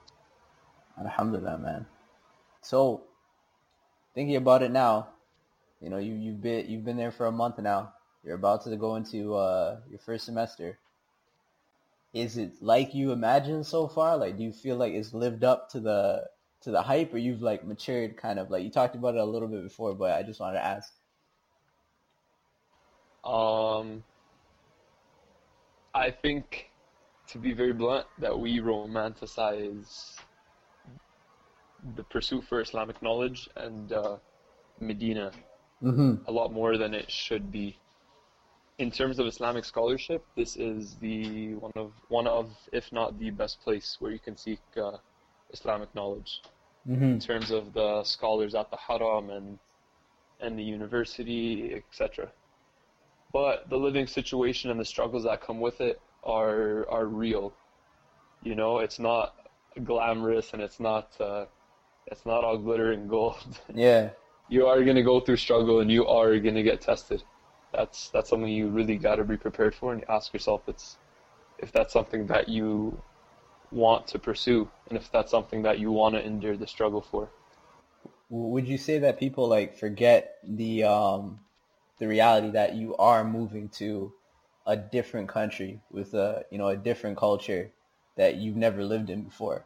Alhamdulillah, 1.01 1.59
man. 1.59 1.87
So, 2.63 3.03
thinking 4.15 4.37
about 4.37 4.63
it 4.63 4.71
now, 4.71 5.09
you 5.81 5.91
know, 5.91 5.99
you 5.99 6.15
you've 6.15 6.41
been 6.41 6.69
you've 6.69 6.85
been 6.85 6.97
there 6.97 7.13
for 7.13 7.27
a 7.27 7.33
month 7.33 7.59
now. 7.59 7.93
You're 8.25 8.35
about 8.35 8.65
to 8.65 8.77
go 8.77 8.97
into 8.97 9.35
uh, 9.35 9.79
your 9.89 9.99
first 9.99 10.25
semester. 10.25 10.79
Is 12.13 12.37
it 12.39 12.63
like 12.63 12.95
you 12.95 13.13
imagined 13.13 13.67
so 13.67 13.87
far? 13.87 14.17
Like, 14.17 14.39
do 14.39 14.43
you 14.43 14.53
feel 14.53 14.77
like 14.77 14.95
it's 14.95 15.13
lived 15.13 15.45
up 15.45 15.71
to 15.71 15.81
the 15.81 16.25
to 16.63 16.71
the 16.71 16.83
hype, 16.83 17.13
or 17.13 17.19
you've 17.19 17.43
like 17.43 17.65
matured, 17.65 18.17
kind 18.17 18.39
of 18.39 18.51
like 18.51 18.65
you 18.65 18.71
talked 18.71 18.97
about 18.97 19.15
it 19.15 19.21
a 19.21 19.25
little 19.25 19.49
bit 19.49 19.63
before, 19.63 19.95
but 19.95 20.13
I 20.13 20.23
just 20.23 20.41
wanted 20.41 20.59
to 20.59 20.65
ask. 20.65 20.93
Um, 23.23 24.03
I 25.95 26.11
think, 26.11 26.71
to 27.29 27.39
be 27.39 27.53
very 27.53 27.73
blunt, 27.73 28.07
that 28.19 28.39
we 28.39 28.61
romanticize 28.61 30.17
the 31.97 32.05
pursuit 32.05 32.45
for 32.45 32.61
Islamic 32.61 33.03
knowledge 33.03 33.49
and 33.57 33.93
uh, 33.93 34.17
Medina 34.81 35.33
Mm-hmm. 35.83 36.15
a 36.27 36.33
lot 36.33 36.53
more 36.53 36.79
than 36.79 36.95
it 36.95 37.11
should 37.11 37.53
be. 37.53 37.77
In 38.79 38.91
terms 38.91 39.19
of 39.19 39.27
Islamic 39.27 39.65
scholarship, 39.65 40.25
this 40.35 40.57
is 40.57 40.97
the 40.97 41.55
one 41.55 41.73
of 41.77 41.93
one 42.09 42.27
of, 42.27 42.51
if 42.73 42.93
not 42.93 43.19
the 43.19 43.31
best 43.31 43.61
place 43.61 43.97
where 44.01 44.11
you 44.11 44.19
can 44.19 44.37
seek 44.37 44.61
uh, 44.77 44.97
Islamic 45.53 45.95
knowledge. 45.95 46.41
Mm-hmm. 46.89 47.05
In 47.05 47.21
terms 47.21 47.51
of 47.51 47.73
the 47.73 48.05
scholars 48.05 48.55
at 48.55 48.71
the 48.71 48.77
Haram 48.77 49.31
and 49.31 49.59
and 50.41 50.59
the 50.59 50.63
university, 50.63 51.75
etc. 51.75 52.31
But 53.33 53.69
the 53.69 53.77
living 53.77 54.07
situation 54.07 54.71
and 54.71 54.79
the 54.79 54.85
struggles 54.85 55.25
that 55.25 55.43
come 55.43 55.61
with 55.61 55.81
it 55.81 56.01
are 56.25 56.89
are 56.89 57.07
real. 57.07 57.53
You 58.43 58.55
know, 58.55 58.79
it's 58.79 58.99
not 58.99 59.35
glamorous 59.85 60.53
and 60.53 60.63
it's 60.63 60.81
not 60.81 61.09
uh, 61.21 61.47
it's 62.07 62.25
not 62.25 62.45
all 62.45 62.59
glitter 62.59 62.93
and 62.93 63.09
gold. 63.09 63.61
Yeah. 63.75 64.11
You 64.49 64.67
are 64.67 64.83
gonna 64.85 65.03
go 65.03 65.21
through 65.21 65.37
struggle 65.37 65.81
and 65.81 65.91
you 65.91 66.07
are 66.07 66.39
gonna 66.39 66.63
get 66.63 66.81
tested. 66.81 67.23
That's 67.73 68.11
that's 68.11 68.31
something 68.31 68.49
you 68.49 68.69
really 68.69 68.97
gotta 68.97 69.25
be 69.25 69.37
prepared 69.37 69.75
for 69.75 69.93
and 69.93 70.05
ask 70.09 70.33
yourself 70.33 70.63
it's 70.69 70.97
if 71.59 71.73
that's 71.73 71.93
something 71.93 72.27
that 72.27 72.49
you 72.49 73.01
want 73.73 74.07
to 74.09 74.19
pursue 74.19 74.69
and 74.89 74.97
if 74.97 75.11
that's 75.11 75.31
something 75.31 75.63
that 75.63 75.79
you 75.79 75.91
want 75.91 76.15
to 76.15 76.25
endure 76.25 76.57
the 76.57 76.67
struggle 76.67 77.01
for. 77.01 77.29
Would 78.31 78.69
you 78.69 78.79
say 78.79 78.99
that 79.01 79.19
people 79.19 79.49
like 79.49 79.77
forget 79.77 80.39
the 80.45 80.85
um 80.85 81.41
the 81.99 82.07
reality 82.07 82.51
that 82.51 82.75
you 82.75 82.97
are 82.97 83.25
moving 83.25 83.69
to 83.71 84.13
a 84.67 84.77
different 84.77 85.29
country 85.29 85.81
with 85.91 86.15
a 86.15 86.45
you 86.51 86.59
know 86.59 86.69
a 86.69 86.77
different 86.77 87.17
culture 87.17 87.71
that 88.17 88.37
you've 88.37 88.57
never 88.57 88.85
lived 88.85 89.11
in 89.11 89.23
before? 89.23 89.65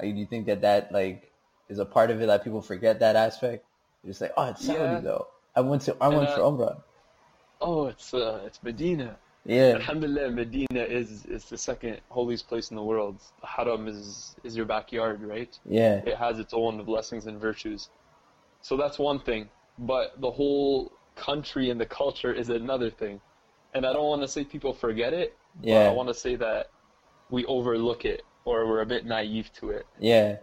Like, 0.00 0.14
do 0.14 0.20
you 0.20 0.26
think 0.26 0.46
that 0.46 0.62
that 0.62 0.92
like 0.92 1.33
is 1.68 1.78
a 1.78 1.84
part 1.84 2.10
of 2.10 2.20
it 2.20 2.26
that 2.26 2.44
people 2.44 2.60
forget 2.60 3.00
that 3.00 3.16
aspect? 3.16 3.64
Just 4.06 4.20
like, 4.20 4.32
oh, 4.36 4.50
it's 4.50 4.64
Saudi 4.64 4.96
Yeah. 4.96 5.00
though. 5.00 5.26
I 5.56 5.60
went 5.60 5.82
to 5.82 5.96
I 6.00 6.08
And, 6.08 6.16
went 6.16 6.28
uh, 6.28 6.34
for 6.34 6.40
Umrah. 6.42 6.76
Oh, 7.60 7.86
it's 7.86 8.12
uh, 8.12 8.42
it's 8.46 8.62
Medina. 8.62 9.16
Yeah, 9.46 9.74
Alhamdulillah, 9.76 10.30
Medina 10.30 10.82
is 10.82 11.24
is 11.26 11.44
the 11.46 11.56
second 11.58 12.00
holiest 12.10 12.48
place 12.48 12.70
in 12.70 12.76
the 12.76 12.82
world. 12.82 13.16
The 13.40 13.46
Haram 13.46 13.88
is 13.88 14.34
is 14.44 14.56
your 14.56 14.66
backyard, 14.66 15.22
right? 15.22 15.58
yeah, 15.64 16.00
it 16.04 16.16
has 16.16 16.38
its 16.38 16.52
own 16.52 16.82
blessings 16.84 17.26
and 17.26 17.40
virtues. 17.40 17.88
So 18.62 18.76
that's 18.76 18.98
one 18.98 19.20
thing. 19.20 19.48
But 19.78 20.20
the 20.20 20.30
whole 20.30 20.92
country 21.16 21.70
and 21.70 21.80
the 21.80 21.86
culture 21.86 22.32
is 22.32 22.48
another 22.50 22.90
thing. 22.90 23.20
And 23.74 23.84
I 23.86 23.92
don't 23.92 24.08
want 24.08 24.22
to 24.22 24.28
say 24.28 24.44
people 24.44 24.72
forget 24.72 25.12
it. 25.12 25.36
Yeah, 25.62 25.88
I 25.88 25.92
want 25.92 26.08
to 26.08 26.14
say 26.14 26.36
that 26.36 26.68
we 27.30 27.44
overlook 27.46 28.04
it 28.04 28.22
or 28.44 28.66
we're 28.66 28.82
a 28.82 28.86
bit 28.86 29.06
naive 29.06 29.50
to 29.60 29.70
it. 29.70 29.86
yeah, 29.98 30.36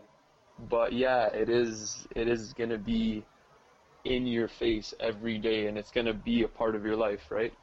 But 0.69 0.93
yeah, 0.93 1.27
it 1.27 1.49
is 1.49 2.07
it 2.15 2.27
is 2.27 2.53
gonna 2.53 2.77
be 2.77 3.23
in 4.05 4.25
your 4.25 4.47
face 4.47 4.93
every 4.99 5.37
day 5.37 5.67
and 5.67 5.77
it's 5.77 5.91
gonna 5.91 6.13
be 6.13 6.43
a 6.43 6.47
part 6.47 6.75
of 6.75 6.85
your 6.85 6.95
life, 6.95 7.21
right? 7.29 7.53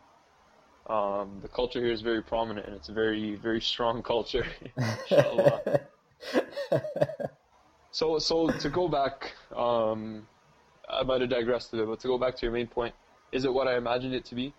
Um, 0.89 1.41
the 1.43 1.49
culture 1.49 1.81
here 1.81 1.93
is 1.93 2.01
very 2.01 2.23
prominent 2.23 2.67
and 2.67 2.75
it's 2.75 2.89
a 2.89 2.93
very, 2.93 3.37
very 3.37 3.61
strong 3.61 4.03
culture. 4.15 4.47
So, 7.91 8.19
so 8.21 8.49
to 8.49 8.69
go 8.69 8.87
back, 8.87 9.33
um, 9.57 10.27
I 10.89 11.03
might 11.03 11.21
have 11.21 11.31
digressed 11.31 11.73
a 11.73 11.79
bit, 11.79 11.89
but 11.89 11.99
to 12.01 12.07
go 12.07 12.17
back 12.17 12.37
to 12.37 12.47
your 12.47 12.53
main 12.53 12.69
point, 12.69 12.95
is 13.33 13.45
it 13.45 13.53
what 13.53 13.67
I 13.67 13.77
imagined 13.77 14.15
it 14.15 14.25
to 14.27 14.37
be? 14.37 14.53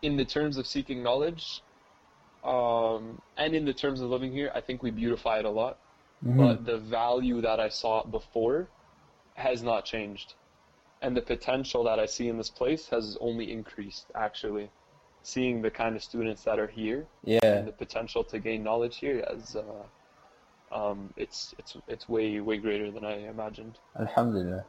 In 0.00 0.16
the 0.16 0.24
terms 0.24 0.56
of 0.56 0.66
seeking 0.66 1.02
knowledge, 1.02 1.60
um, 2.44 3.20
and 3.36 3.54
in 3.54 3.66
the 3.66 3.74
terms 3.74 4.00
of 4.00 4.08
living 4.08 4.32
here, 4.32 4.50
I 4.54 4.62
think 4.62 4.82
we 4.82 4.90
beautify 4.90 5.38
it 5.38 5.44
a 5.44 5.50
lot. 5.50 5.76
Mhm. 6.24 6.36
But 6.36 6.64
the 6.64 6.78
value 6.78 7.40
that 7.40 7.58
I 7.58 7.68
saw 7.68 8.04
before 8.04 8.68
has 9.34 9.62
not 9.62 9.84
changed, 9.84 10.34
and 11.00 11.16
the 11.16 11.22
potential 11.22 11.82
that 11.84 11.98
I 11.98 12.06
see 12.06 12.28
in 12.28 12.36
this 12.36 12.50
place 12.50 12.88
has 12.88 13.16
only 13.20 13.50
increased. 13.52 14.06
Actually, 14.14 14.70
seeing 15.22 15.62
the 15.62 15.70
kind 15.70 15.96
of 15.96 16.02
students 16.02 16.44
that 16.44 16.58
are 16.58 16.66
here 16.66 17.06
yeah. 17.24 17.40
and 17.42 17.66
the 17.66 17.72
potential 17.72 18.22
to 18.24 18.38
gain 18.38 18.62
knowledge 18.62 18.98
here 18.98 19.24
as 19.28 19.56
uh, 19.56 19.84
um, 20.74 21.12
it's 21.16 21.54
it's 21.58 21.76
it's 21.88 22.08
way 22.08 22.40
way 22.40 22.56
greater 22.58 22.90
than 22.90 23.04
I 23.04 23.28
imagined. 23.28 23.78
Alhamdulillah. 23.98 24.64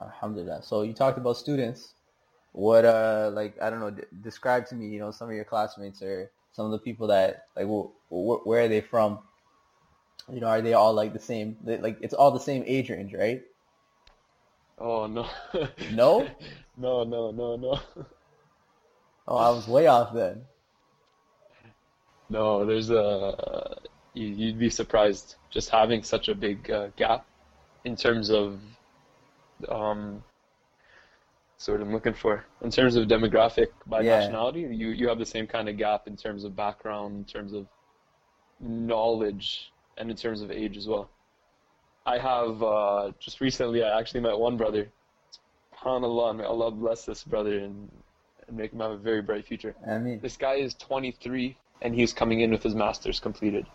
Alhamdulillah. 0.00 0.62
So 0.62 0.82
you 0.82 0.92
talked 0.92 1.18
about 1.18 1.36
students. 1.36 1.94
What 2.52 2.84
uh 2.84 3.30
like 3.32 3.60
I 3.62 3.70
don't 3.70 3.80
know 3.80 3.90
d- 3.90 4.02
describe 4.20 4.66
to 4.68 4.74
me, 4.74 4.88
you 4.88 4.98
know, 4.98 5.10
some 5.10 5.28
of 5.28 5.34
your 5.34 5.44
classmates 5.44 6.02
or 6.02 6.30
some 6.52 6.66
of 6.66 6.72
the 6.72 6.78
people 6.78 7.06
that 7.06 7.46
like 7.56 7.66
wh- 7.66 7.88
wh- 8.08 8.46
where 8.46 8.64
are 8.64 8.68
they 8.68 8.80
from? 8.82 9.20
You 10.28 10.40
know, 10.40 10.48
are 10.48 10.62
they 10.62 10.72
all 10.74 10.92
like 10.94 11.12
the 11.12 11.20
same? 11.20 11.58
They, 11.62 11.78
like 11.78 11.98
it's 12.00 12.14
all 12.14 12.30
the 12.32 12.40
same 12.40 12.64
age 12.66 12.90
range, 12.90 13.14
right? 13.14 13.42
Oh 14.78 15.06
no, 15.06 15.26
No? 15.88 16.38
no, 16.76 17.04
no, 17.04 17.30
no, 17.30 17.56
no, 17.56 17.80
Oh, 19.26 19.36
I 19.36 19.50
was 19.50 19.66
way 19.66 19.88
off 19.88 20.12
then. 20.14 20.46
no. 22.28 22.64
There's 22.66 22.90
a 22.90 23.76
you, 24.14 24.26
you'd 24.26 24.58
be 24.58 24.70
surprised 24.70 25.36
just 25.50 25.70
having 25.70 26.02
such 26.02 26.28
a 26.28 26.34
big 26.34 26.70
uh, 26.70 26.88
gap 26.96 27.26
in 27.84 27.96
terms 27.96 28.30
of 28.30 28.60
um. 29.68 30.24
Sort 31.56 31.80
of 31.80 31.88
looking 31.88 32.12
for 32.12 32.44
in 32.60 32.70
terms 32.70 32.94
of 32.96 33.08
demographic 33.08 33.68
by 33.86 34.02
Yeah. 34.02 34.02
nationality. 34.02 34.60
You 34.62 34.88
you 34.90 35.08
have 35.08 35.18
the 35.18 35.24
same 35.24 35.46
kind 35.46 35.68
of 35.68 35.78
gap 35.78 36.06
in 36.06 36.16
terms 36.16 36.44
of 36.44 36.54
background, 36.56 37.16
in 37.16 37.24
terms 37.24 37.52
of 37.54 37.68
knowledge, 38.60 39.71
and 39.98 40.10
in 40.10 40.16
terms 40.16 40.40
of 40.42 40.50
age 40.50 40.76
as 40.76 40.86
well. 40.86 41.10
I 42.04 42.18
have 42.18 42.62
uh, 42.62 43.12
just 43.18 43.40
recently. 43.40 43.82
I 43.84 43.98
actually 43.98 44.20
met 44.20 44.38
one 44.38 44.56
brother. 44.56 44.88
SubhanAllah, 45.82 46.36
may 46.36 46.44
Allah 46.44 46.70
bless 46.70 47.04
this 47.04 47.24
brother 47.24 47.58
and, 47.58 47.90
and 48.48 48.56
make 48.56 48.72
him 48.72 48.80
have 48.80 48.92
a 48.92 48.96
very 48.96 49.22
bright 49.22 49.46
future. 49.46 49.74
I 49.88 49.98
mean, 49.98 50.20
This 50.20 50.36
guy 50.36 50.54
is 50.54 50.74
23 50.74 51.56
and 51.80 51.94
he's 51.94 52.12
coming 52.12 52.40
in 52.40 52.50
with 52.50 52.62
his 52.62 52.74
master's 52.74 53.20
completed. 53.20 53.66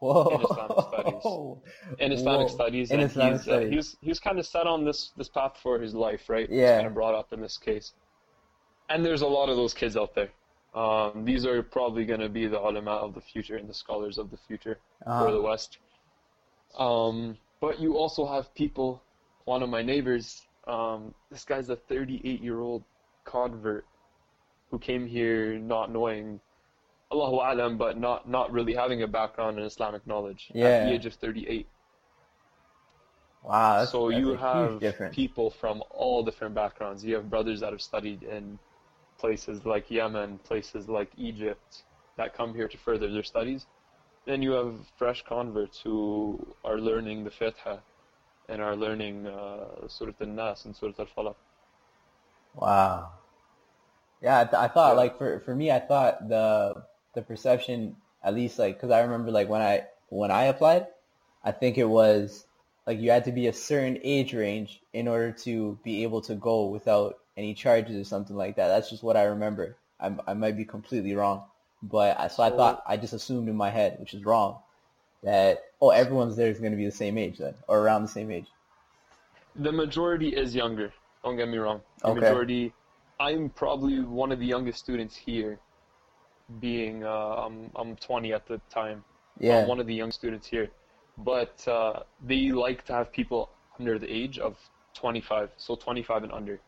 Whoa. 0.00 0.28
in 0.28 0.40
Islamic 0.42 0.88
studies. 0.88 1.60
In 1.98 2.12
Islamic 2.12 2.48
Whoa. 2.48 2.54
studies, 2.54 2.90
In 2.92 3.00
and 3.00 3.10
Islamic 3.10 3.32
he's, 3.34 3.42
studies. 3.42 3.66
Uh, 3.66 3.70
he 3.70 3.76
was 3.76 3.96
he 4.00 4.08
was 4.08 4.20
kind 4.20 4.38
of 4.38 4.46
set 4.46 4.66
on 4.66 4.84
this 4.84 5.10
this 5.16 5.28
path 5.28 5.58
for 5.60 5.80
his 5.80 5.92
life, 5.92 6.28
right? 6.28 6.48
Yeah. 6.48 6.76
kind 6.76 6.86
of 6.86 6.94
brought 6.94 7.14
up 7.16 7.32
in 7.32 7.40
this 7.40 7.58
case, 7.58 7.94
and 8.88 9.04
there's 9.04 9.22
a 9.22 9.26
lot 9.26 9.48
of 9.48 9.56
those 9.56 9.74
kids 9.74 9.96
out 9.96 10.14
there. 10.14 10.30
Um, 10.74 11.24
these 11.24 11.46
are 11.46 11.62
probably 11.62 12.04
going 12.04 12.20
to 12.20 12.28
be 12.28 12.46
the 12.46 12.58
ulama 12.60 12.92
of 12.92 13.14
the 13.14 13.20
future 13.20 13.56
and 13.56 13.68
the 13.68 13.74
scholars 13.74 14.18
of 14.18 14.30
the 14.30 14.36
future 14.36 14.78
for 15.04 15.30
the 15.32 15.38
Uh-huh. 15.38 15.42
West. 15.42 15.78
Um, 16.78 17.38
but 17.60 17.80
you 17.80 17.96
also 17.96 18.26
have 18.26 18.54
people. 18.54 19.02
One 19.46 19.62
of 19.62 19.70
my 19.70 19.82
neighbors, 19.82 20.46
um, 20.66 21.14
this 21.30 21.44
guy's 21.44 21.70
a 21.70 21.76
38 21.76 22.42
year 22.42 22.60
old 22.60 22.84
convert 23.24 23.86
who 24.70 24.78
came 24.78 25.06
here 25.06 25.58
not 25.58 25.90
knowing 25.90 26.38
Allahu 27.10 27.36
Alam, 27.36 27.78
but 27.78 27.98
not, 27.98 28.28
not 28.28 28.52
really 28.52 28.74
having 28.74 29.02
a 29.02 29.06
background 29.08 29.58
in 29.58 29.64
Islamic 29.64 30.06
knowledge 30.06 30.50
Yeah. 30.54 30.66
at 30.66 30.84
the 30.86 30.92
age 30.92 31.06
of 31.06 31.14
38. 31.14 31.66
Wow. 33.42 33.78
That's, 33.78 33.92
so 33.92 34.10
that's 34.10 34.20
you 34.20 34.34
have 34.34 35.12
people 35.12 35.50
from 35.50 35.82
all 35.90 36.22
different 36.22 36.54
backgrounds. 36.54 37.02
You 37.02 37.14
have 37.14 37.30
brothers 37.30 37.60
that 37.60 37.72
have 37.72 37.80
studied 37.80 38.22
in 38.22 38.58
places 39.18 39.66
like 39.66 39.90
Yemen, 39.90 40.38
places 40.38 40.88
like 40.88 41.10
Egypt, 41.18 41.84
that 42.16 42.34
come 42.34 42.54
here 42.54 42.68
to 42.68 42.78
further 42.78 43.10
their 43.12 43.22
studies. 43.24 43.66
Then 44.26 44.42
you 44.42 44.52
have 44.52 44.88
fresh 44.98 45.22
converts 45.24 45.80
who 45.80 46.56
are 46.64 46.78
learning 46.80 47.24
the 47.24 47.30
Fatiha 47.30 47.78
and 48.48 48.62
are 48.62 48.76
learning 48.76 49.26
uh, 49.26 49.88
Surah 49.88 50.12
Al-Nas 50.20 50.64
and 50.66 50.76
Surat 50.76 50.98
Al-Falaq. 51.00 51.36
Wow. 52.54 53.12
Yeah, 54.20 54.40
I, 54.40 54.44
th- 54.44 54.54
I 54.54 54.68
thought 54.68 54.96
Yeah. 54.96 54.96
like 54.96 55.16
for 55.18 55.40
for 55.40 55.54
me, 55.54 55.70
I 55.70 55.78
thought 55.80 56.28
the 56.28 56.84
the 57.14 57.22
perception 57.22 57.96
at 58.22 58.34
least 58.34 58.58
like 58.58 58.76
because 58.76 58.90
I 58.90 59.00
remember 59.00 59.30
like 59.30 59.48
when 59.48 59.62
I 59.62 59.86
when 60.08 60.30
I 60.30 60.44
applied, 60.44 60.88
I 61.44 61.52
think 61.52 61.78
it 61.78 61.84
was 61.88 62.46
like 62.88 63.00
you 63.00 63.12
had 63.12 63.26
to 63.26 63.32
be 63.32 63.48
a 63.48 63.54
certain 63.54 64.00
age 64.02 64.34
range 64.34 64.82
in 64.94 65.08
order 65.08 65.32
to 65.32 65.78
be 65.84 66.04
able 66.04 66.22
to 66.22 66.34
go 66.36 66.66
without 66.66 67.16
any 67.38 67.54
charges 67.54 67.96
or 67.96 68.04
something 68.04 68.36
like 68.36 68.56
that. 68.56 68.68
That's 68.70 68.90
just 68.90 69.04
what 69.04 69.18
I 69.18 69.24
remember. 69.24 69.78
I 70.00 70.16
I 70.28 70.34
might 70.34 70.56
be 70.58 70.66
completely 70.66 71.14
wrong, 71.14 71.44
but 71.82 72.18
I, 72.20 72.28
so 72.28 72.42
I 72.44 72.50
thought 72.50 72.82
I 72.88 72.96
just 72.98 73.14
assumed 73.14 73.48
in 73.50 73.56
my 73.56 73.70
head, 73.70 73.98
which 74.00 74.14
is 74.14 74.24
wrong, 74.24 74.62
that 75.24 75.64
oh 75.82 75.90
everyone's 75.90 76.36
there 76.36 76.50
is 76.50 76.60
going 76.60 76.72
to 76.72 76.78
be 76.78 76.86
the 76.86 76.92
same 77.04 77.18
age 77.18 77.38
then 77.38 77.56
or 77.68 77.80
around 77.80 78.02
the 78.04 78.08
same 78.08 78.32
age. 78.32 78.48
The 79.54 79.72
majority 79.72 80.34
is 80.34 80.54
younger. 80.54 80.94
Don't 81.22 81.36
get 81.36 81.50
me 81.50 81.58
wrong. 81.58 81.82
The 82.06 82.12
Okay. 82.12 82.14
majority. 82.14 82.74
I'm 83.20 83.50
probably 83.50 84.00
one 84.00 84.32
of 84.32 84.38
the 84.38 84.46
youngest 84.46 84.78
students 84.78 85.16
here, 85.16 85.60
being 86.60 87.04
uh, 87.04 87.08
I'm 87.46 87.70
I'm 87.76 87.96
20 87.96 88.32
at 88.32 88.46
the 88.46 88.60
time. 88.70 89.04
Yeah. 89.40 89.64
I'm 89.64 89.66
one 89.66 89.80
of 89.80 89.86
the 89.86 89.94
young 89.94 90.12
students 90.12 90.48
here, 90.48 90.72
but 91.18 91.66
uh, 91.66 92.00
they 92.24 92.50
like 92.52 92.84
to 92.86 92.92
have 92.92 93.12
people 93.12 93.50
under 93.78 93.98
the 93.98 94.10
age 94.10 94.38
of 94.38 94.56
25, 94.94 95.50
so 95.56 95.74
25 95.74 96.24
and 96.24 96.32
under, 96.32 96.60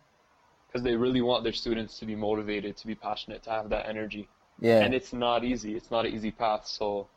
because 0.67 0.83
they 0.83 0.95
really 0.95 1.21
want 1.21 1.45
their 1.45 1.53
students 1.53 1.99
to 1.99 2.07
be 2.07 2.15
motivated, 2.15 2.77
to 2.77 2.87
be 2.87 2.95
passionate, 2.95 3.43
to 3.45 3.51
have 3.51 3.69
that 3.71 3.89
energy. 3.89 4.29
Yeah. 4.61 4.81
And 4.81 4.95
it's 4.95 5.13
not 5.13 5.45
easy. 5.45 5.75
It's 5.77 5.91
not 5.91 6.07
an 6.07 6.15
easy 6.15 6.31
path. 6.31 6.67
So 6.67 7.09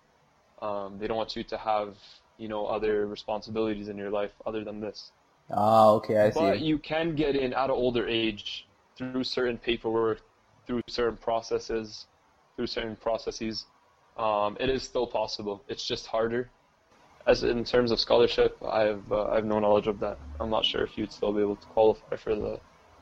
um, 0.61 0.97
they 0.99 1.07
don't 1.07 1.17
want 1.17 1.35
you 1.35 1.43
to 1.43 1.57
have 1.57 1.95
you 2.37 2.47
know 2.47 2.65
other 2.65 3.05
responsibilities 3.05 3.89
in 3.89 3.97
your 3.97 4.09
life 4.09 4.31
other 4.45 4.63
than 4.63 4.79
this. 4.79 5.11
Oh, 5.49 5.95
okay, 5.95 6.17
I 6.17 6.29
see. 6.29 6.39
But 6.39 6.59
you 6.61 6.77
can 6.77 7.15
get 7.15 7.35
in 7.35 7.53
at 7.53 7.65
an 7.65 7.71
older 7.71 8.07
age 8.07 8.67
through 8.97 9.23
certain 9.23 9.57
paperwork, 9.57 10.21
through 10.65 10.81
certain 10.87 11.17
processes, 11.17 12.07
through 12.55 12.67
certain 12.67 12.95
processes. 12.95 13.65
Um, 14.17 14.55
it 14.59 14.69
is 14.69 14.83
still 14.83 15.07
possible. 15.07 15.63
It's 15.67 15.85
just 15.85 16.07
harder. 16.07 16.49
As 17.27 17.43
in 17.43 17.63
terms 17.65 17.91
of 17.91 17.99
scholarship, 17.99 18.57
I 18.63 18.83
have 18.83 19.11
uh, 19.11 19.25
I 19.29 19.35
have 19.35 19.45
no 19.45 19.59
knowledge 19.59 19.87
of 19.87 19.99
that. 19.99 20.19
I'm 20.39 20.49
not 20.49 20.65
sure 20.65 20.83
if 20.83 20.97
you'd 20.97 21.11
still 21.11 21.33
be 21.33 21.41
able 21.41 21.57
to 21.57 21.67
qualify 21.67 22.15
for 22.15 22.35
the 22.35 22.59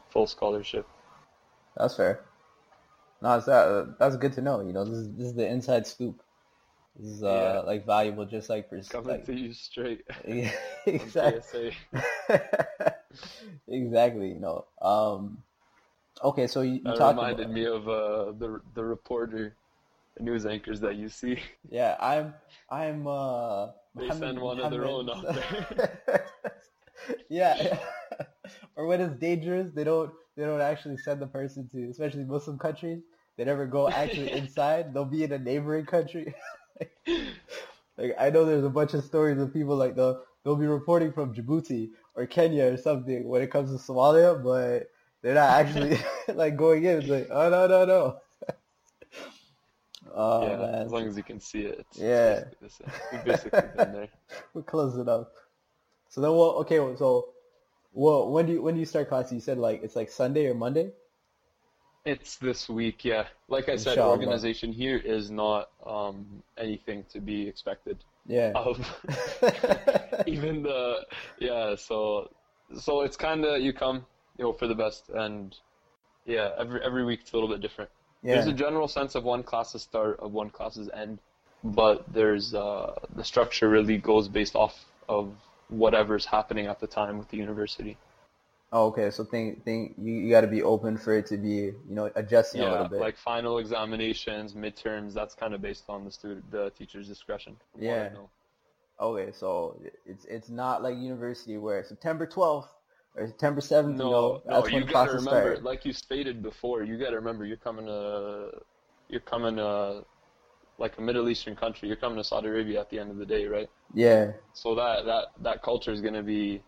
full 0.10 0.28
scholarship. 0.28 0.88
That's 1.76 1.96
fair. 1.96 2.26
No, 3.22 3.38
it's 3.38 3.46
that, 3.46 3.68
uh, 3.68 3.86
that's 4.00 4.18
good 4.18 4.34
to 4.34 4.42
know. 4.42 4.62
You 4.62 4.74
know, 4.74 4.84
this 4.84 4.98
is 4.98 5.10
this 5.16 5.28
is 5.28 5.34
the 5.36 5.48
inside 5.48 5.86
scoop. 5.88 6.22
This 6.96 7.08
is 7.08 7.24
uh, 7.24 7.64
Yeah. 7.64 7.66
like 7.66 7.86
valuable, 7.86 8.26
just 8.26 8.50
like 8.50 8.70
for 8.70 8.82
Coming 8.90 9.08
like, 9.08 9.26
to 9.26 9.34
you 9.34 9.54
straight. 9.54 10.04
Yeah, 10.28 10.52
exactly. 10.86 11.74
Exactly. 13.68 14.30
You 14.30 14.40
know. 14.40 14.66
Um. 14.82 15.44
Okay, 16.24 16.48
so 16.48 16.62
you, 16.62 16.80
you 16.84 16.94
That 16.98 17.00
reminded 17.00 17.50
about, 17.50 17.50
me 17.50 17.66
of 17.66 17.88
uh, 17.88 18.32
the 18.34 18.62
the 18.74 18.84
reporter, 18.86 19.58
the 20.16 20.24
news 20.24 20.46
anchors 20.46 20.82
that 20.82 20.96
you 20.96 21.10
see. 21.10 21.40
yeah. 21.70 21.96
I'm 22.00 22.34
I'm 22.70 23.08
uh. 23.08 23.68
They 23.95 24.04
Muhammad- 24.08 24.19
send 24.30 24.39
one 24.41 24.60
of 24.60 24.71
their 24.71 24.86
own 24.86 25.06
Muhammad- 25.06 25.36
there. 26.08 26.25
yeah. 27.30 27.77
or 28.75 28.86
when 28.88 29.01
it's 29.01 29.15
dangerous, 29.19 29.71
they 29.73 29.84
don't 29.84 30.12
they 30.38 30.43
don't 30.45 30.62
actually 30.62 30.97
send 30.97 31.21
the 31.21 31.27
person 31.27 31.67
to, 31.69 31.89
especially 31.89 32.23
Muslim 32.23 32.58
countries. 32.58 33.01
They 33.38 33.43
never 33.45 33.65
go 33.65 33.89
actually 33.89 34.32
inside. 34.41 34.93
They'll 34.93 35.06
be 35.06 35.23
in 35.23 35.32
a 35.34 35.39
neighboring 35.39 35.86
country. 35.86 36.34
like 37.97 38.15
I 38.19 38.30
know 38.30 38.45
there's 38.45 38.63
a 38.65 38.69
bunch 38.69 38.93
of 38.93 39.04
stories 39.04 39.39
of 39.39 39.54
people 39.54 39.75
like 39.75 39.95
they'll 39.95 40.23
they'll 40.43 40.56
be 40.56 40.67
reporting 40.67 41.12
from 41.12 41.34
Djibouti 41.34 41.89
or 42.15 42.25
Kenya 42.25 42.73
or 42.73 42.77
something 42.77 43.27
when 43.27 43.41
it 43.41 43.51
comes 43.51 43.71
to 43.71 43.77
Somalia, 43.91 44.41
but 44.41 44.88
they're 45.21 45.36
not 45.36 45.49
actually 45.49 45.99
like 46.34 46.56
going 46.58 46.84
in. 46.86 46.99
It's 46.99 47.08
like 47.10 47.27
oh 47.30 47.49
no 47.49 47.67
no 47.67 47.86
no. 47.86 48.17
Oh 50.13 50.47
yeah, 50.47 50.58
man, 50.58 50.76
as 50.86 50.91
long 50.91 51.08
as 51.08 51.17
you 51.17 51.24
can 51.24 51.39
see 51.39 51.62
it. 51.62 51.80
It's, 51.80 52.00
Yeah. 52.00 52.32
it's 52.32 52.56
basically 52.62 52.67
the 52.67 52.69
same. 52.69 53.02
We've 53.12 53.26
basically 53.26 53.62
been 53.76 53.93
there. 53.93 54.08
we're 54.54 54.62
close 54.63 54.95
enough. 54.95 55.28
So 56.10 56.21
then, 56.21 56.32
well, 56.32 56.52
okay, 56.62 56.78
so 56.97 57.30
well, 57.93 58.30
when 58.32 58.45
do 58.45 58.54
you 58.54 58.62
when 58.62 58.74
do 58.76 58.80
you 58.80 58.86
start 58.86 59.10
class? 59.10 59.32
You 59.32 59.39
said 59.39 59.58
like 59.58 59.84
it's 59.84 59.95
like 59.95 60.10
Sunday 60.10 60.47
or 60.47 60.54
Monday. 60.54 60.91
It's 62.04 62.38
this 62.38 62.67
week, 62.67 63.06
yeah. 63.06 63.28
Like 63.47 63.69
I 63.69 63.76
said, 63.76 63.91
Inshallah. 63.91 64.12
organization 64.13 64.74
here 64.74 64.97
is 64.97 65.30
not 65.30 65.69
um, 65.86 66.41
anything 66.58 67.06
to 67.13 67.19
be 67.19 67.47
expected 67.47 68.00
Yeah. 68.26 68.54
of. 68.56 68.80
Even 70.26 70.63
the 70.63 71.06
yeah, 71.39 71.76
so 71.76 72.30
so 72.76 73.02
it's 73.02 73.17
kind 73.17 73.45
of 73.45 73.62
you 73.62 73.71
come, 73.74 74.06
you 74.38 74.45
hope 74.45 74.58
for 74.60 74.67
the 74.67 74.76
best, 74.76 75.10
and 75.10 75.56
yeah, 76.26 76.50
every 76.58 76.82
every 76.84 77.06
week 77.06 77.19
it's 77.21 77.34
a 77.34 77.36
little 77.36 77.50
bit 77.50 77.62
different. 77.62 77.91
Yeah. 78.24 78.36
There's 78.36 78.48
a 78.48 78.54
general 78.54 78.88
sense 78.88 79.16
of 79.16 79.24
one 79.24 79.44
class's 79.44 79.82
start, 79.82 80.20
of 80.20 80.32
one 80.32 80.50
class's 80.50 80.90
end, 80.94 81.20
but 81.64 82.12
there's 82.14 82.54
uh, 82.54 82.94
the 83.16 83.24
structure 83.24 83.70
really 83.70 83.98
goes 83.98 84.28
based 84.28 84.56
off 84.56 84.86
of 85.10 85.34
whatever's 85.70 86.26
happening 86.26 86.68
at 86.68 86.80
the 86.80 86.88
time 86.88 87.18
with 87.18 87.30
the 87.30 87.38
university. 87.38 87.98
Oh, 88.74 88.88
okay. 88.88 89.10
So 89.12 89.24
think 89.24 89.66
think 89.66 89.96
you, 89.98 90.14
you 90.14 90.30
got 90.30 90.42
to 90.42 90.48
be 90.48 90.64
open 90.64 90.98
for 90.98 91.18
it 91.18 91.26
to 91.28 91.38
be 91.38 91.50
you 91.50 91.76
know 91.88 92.12
adjusting 92.16 92.62
a 92.62 92.72
little 92.72 92.88
bit. 92.88 93.00
like 93.00 93.18
final 93.18 93.58
examinations, 93.58 94.54
midterms, 94.54 95.14
that's 95.14 95.34
kind 95.36 95.54
of 95.54 95.62
based 95.62 95.86
on 95.90 96.06
the 96.06 96.12
student, 96.12 96.50
the 96.52 96.72
teacher's 96.78 97.08
discretion. 97.08 97.58
from 97.74 97.86
what 97.86 97.94
I 97.94 98.04
Yeah. 98.04 98.10
okay, 99.00 99.32
so 99.32 99.82
it's 100.06 100.26
it's 100.26 100.50
not 100.50 100.84
like 100.84 100.96
university 100.98 101.58
where 101.58 101.84
September 101.84 102.26
twelfth 102.26 102.70
September 103.15 103.62
seventh. 103.62 103.97
No, 103.97 104.06
you 104.06 104.12
know, 104.12 104.41
no, 104.45 104.62
that's 104.62 104.71
you 104.74 104.74
when 104.74 104.86
gotta 104.86 105.12
remember, 105.12 105.58
start. 105.58 105.63
like 105.63 105.86
you 105.86 105.93
stated 105.93 106.41
before, 106.41 106.84
you 106.84 106.97
gotta 106.97 107.15
remember 107.15 107.45
you're 107.45 107.58
coming 107.58 107.86
to, 107.86 108.52
you're 109.10 109.21
coming 109.21 109.58
to, 109.58 110.06
like 110.78 110.97
a 110.97 111.02
Middle 111.02 111.30
Eastern 111.30 111.56
country, 111.56 111.88
you're 111.88 111.97
coming 111.97 112.17
to 112.17 112.24
Saudi 112.24 112.47
Arabia 112.47 112.80
at 112.82 112.89
the 112.89 113.00
end 113.00 113.12
of 113.12 113.17
the 113.17 113.26
day, 113.26 113.45
right? 113.45 113.69
Yeah. 113.93 114.34
So 114.54 114.76
that 114.76 115.06
that 115.06 115.26
that 115.41 115.63
culture 115.63 115.91
is 115.91 116.02
gonna 116.02 116.24
be, 116.24 116.62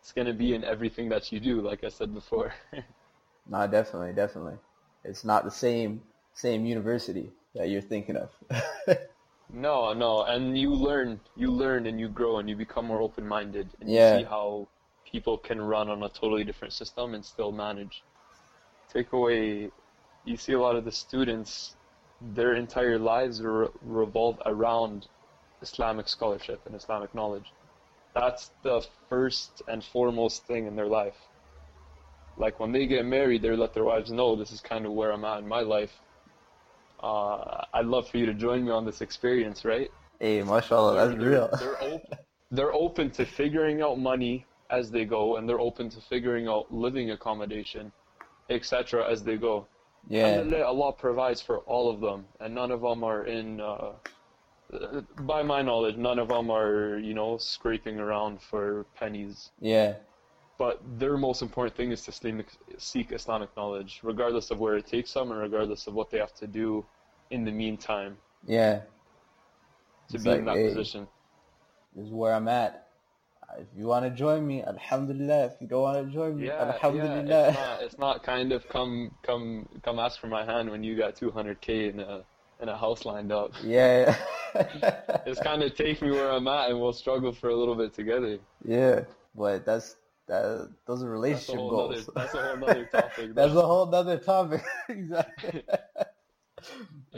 it's 0.00 0.12
gonna 0.12 0.34
be 0.34 0.54
in 0.54 0.64
everything 0.64 1.08
that 1.10 1.32
you 1.32 1.40
do, 1.40 1.60
like 1.60 1.84
I 1.84 1.88
said 1.88 2.14
before. 2.14 2.54
No, 3.48 3.66
definitely, 3.66 4.12
definitely. 4.12 4.58
It's 5.04 5.24
not 5.24 5.44
the 5.44 5.50
same 5.50 6.02
same 6.34 6.66
university 6.66 7.32
that 7.54 7.68
you're 7.70 7.80
thinking 7.82 8.16
of. 8.16 8.30
No, 9.52 9.92
no, 9.92 10.24
and 10.24 10.58
you 10.58 10.72
learn, 10.74 11.20
you 11.36 11.50
learn, 11.50 11.86
and 11.86 11.98
you 12.00 12.08
grow, 12.08 12.38
and 12.38 12.48
you 12.48 12.56
become 12.56 12.86
more 12.86 13.00
open-minded, 13.00 13.74
and 13.80 13.88
Yeah. 13.88 14.18
you 14.18 14.20
see 14.20 14.24
how 14.24 14.68
people 15.10 15.38
can 15.38 15.60
run 15.60 15.88
on 15.88 16.02
a 16.02 16.08
totally 16.08 16.44
different 16.44 16.72
system 16.72 17.14
and 17.14 17.24
still 17.24 17.52
manage. 17.52 18.02
Take 18.92 19.12
away, 19.12 19.70
you 20.24 20.36
see 20.36 20.52
a 20.52 20.60
lot 20.60 20.76
of 20.76 20.84
the 20.84 20.92
students, 20.92 21.76
their 22.34 22.54
entire 22.54 22.98
lives 22.98 23.42
re- 23.42 23.68
revolve 23.82 24.40
around 24.46 25.06
Islamic 25.62 26.08
scholarship 26.08 26.60
and 26.66 26.74
Islamic 26.74 27.14
knowledge. 27.14 27.52
That's 28.14 28.50
the 28.62 28.84
first 29.08 29.62
and 29.68 29.84
foremost 29.84 30.46
thing 30.46 30.66
in 30.66 30.76
their 30.76 30.86
life. 30.86 31.16
Like 32.38 32.60
when 32.60 32.72
they 32.72 32.86
get 32.86 33.04
married, 33.04 33.42
they 33.42 33.50
let 33.50 33.74
their 33.74 33.84
wives 33.84 34.10
know 34.10 34.36
this 34.36 34.52
is 34.52 34.60
kind 34.60 34.86
of 34.86 34.92
where 34.92 35.10
I'm 35.10 35.24
at 35.24 35.38
in 35.38 35.48
my 35.48 35.60
life. 35.60 35.92
Uh, 37.02 37.64
I'd 37.74 37.86
love 37.86 38.08
for 38.08 38.18
you 38.18 38.26
to 38.26 38.34
join 38.34 38.64
me 38.64 38.70
on 38.70 38.84
this 38.84 39.00
experience, 39.00 39.64
right? 39.64 39.90
hey, 40.20 40.42
mashallah, 40.42 40.94
that's 40.94 41.18
they're, 41.18 41.30
real. 41.30 41.50
They're 41.58 41.82
open, 41.82 42.18
they're 42.50 42.72
open 42.72 43.10
to 43.12 43.26
figuring 43.26 43.82
out 43.82 43.98
money 43.98 44.46
as 44.70 44.90
they 44.90 45.04
go, 45.04 45.36
and 45.36 45.48
they're 45.48 45.60
open 45.60 45.88
to 45.90 46.00
figuring 46.00 46.48
out 46.48 46.72
living 46.72 47.10
accommodation, 47.10 47.92
etc. 48.50 49.08
as 49.10 49.22
they 49.22 49.36
go. 49.36 49.66
yeah. 50.08 50.42
Allah 50.64 50.92
provides 50.92 51.40
for 51.40 51.58
all 51.60 51.90
of 51.90 52.00
them, 52.00 52.26
and 52.40 52.54
none 52.54 52.70
of 52.70 52.80
them 52.80 53.02
are 53.04 53.24
in 53.26 53.60
uh, 53.60 53.92
by 55.20 55.42
my 55.42 55.62
knowledge, 55.62 55.96
none 55.96 56.18
of 56.18 56.28
them 56.28 56.50
are, 56.50 56.98
you 56.98 57.14
know, 57.14 57.38
scraping 57.38 58.00
around 58.00 58.42
for 58.42 58.84
pennies. 58.96 59.50
Yeah. 59.60 59.94
But 60.58 60.80
their 60.98 61.16
most 61.16 61.42
important 61.42 61.76
thing 61.76 61.92
is 61.92 62.02
to 62.02 62.10
Islamic, 62.10 62.46
seek 62.78 63.12
Islamic 63.12 63.54
knowledge, 63.56 64.00
regardless 64.02 64.50
of 64.50 64.58
where 64.58 64.76
it 64.76 64.86
takes 64.86 65.12
them 65.12 65.30
and 65.30 65.40
regardless 65.40 65.86
of 65.86 65.94
what 65.94 66.10
they 66.10 66.18
have 66.18 66.34
to 66.36 66.46
do 66.46 66.84
in 67.30 67.44
the 67.44 67.52
meantime 67.52 68.16
Yeah. 68.46 68.78
to 70.08 70.14
It's 70.14 70.24
be 70.24 70.30
in 70.30 70.44
that 70.46 70.56
hey, 70.56 70.68
position. 70.68 71.06
This 71.94 72.06
is 72.06 72.12
where 72.12 72.34
I'm 72.34 72.48
at. 72.48 72.85
If 73.58 73.66
you 73.76 73.86
want 73.86 74.04
to 74.04 74.10
join 74.10 74.46
me, 74.46 74.62
Alhamdulillah. 74.62 75.46
If 75.46 75.52
you 75.60 75.66
don't 75.66 75.82
want 75.82 76.06
to 76.06 76.12
join 76.12 76.36
me, 76.38 76.46
Yeah, 76.48 76.64
yeah. 76.64 76.72
Alhamdulillah. 76.72 77.48
It's 77.48 77.56
not, 77.58 77.82
it's 77.82 77.98
not 77.98 78.22
kind 78.22 78.52
of 78.52 78.68
come, 78.68 79.12
come, 79.22 79.68
come 79.82 79.98
ask 79.98 80.20
for 80.20 80.26
my 80.26 80.44
hand 80.44 80.70
when 80.70 80.82
you 80.82 80.96
got 80.96 81.14
200k 81.16 81.90
in 81.94 82.00
a, 82.00 82.22
in 82.60 82.68
a 82.68 82.76
house 82.76 83.04
lined 83.04 83.32
up. 83.32 83.52
Yeah. 83.62 84.14
It's 85.26 85.40
kind 85.40 85.62
of 85.62 85.74
take 85.74 86.00
me 86.00 86.10
where 86.10 86.30
I'm 86.30 86.48
at 86.48 86.70
and 86.70 86.80
we'll 86.80 86.92
struggle 86.94 87.30
for 87.32 87.48
a 87.50 87.54
little 87.56 87.74
bit 87.74 87.92
together. 87.94 88.38
yeah. 88.64 89.00
But 89.34 89.66
that's 89.66 89.96
that. 90.28 90.70
Those 90.86 91.02
are 91.02 91.10
relationship 91.10 91.56
whole 91.56 91.70
goals. 91.70 92.08
nother, 92.14 92.26
that's 92.26 92.34
a 92.34 92.42
whole 92.46 92.56
nother 92.56 92.84
topic. 92.86 93.34
That's 93.34 93.52
a 93.54 93.60
whole 93.62 93.86
nother 93.86 94.16
topic. 94.18 94.62
exactly. 94.88 95.62
Yeah. 95.66 96.04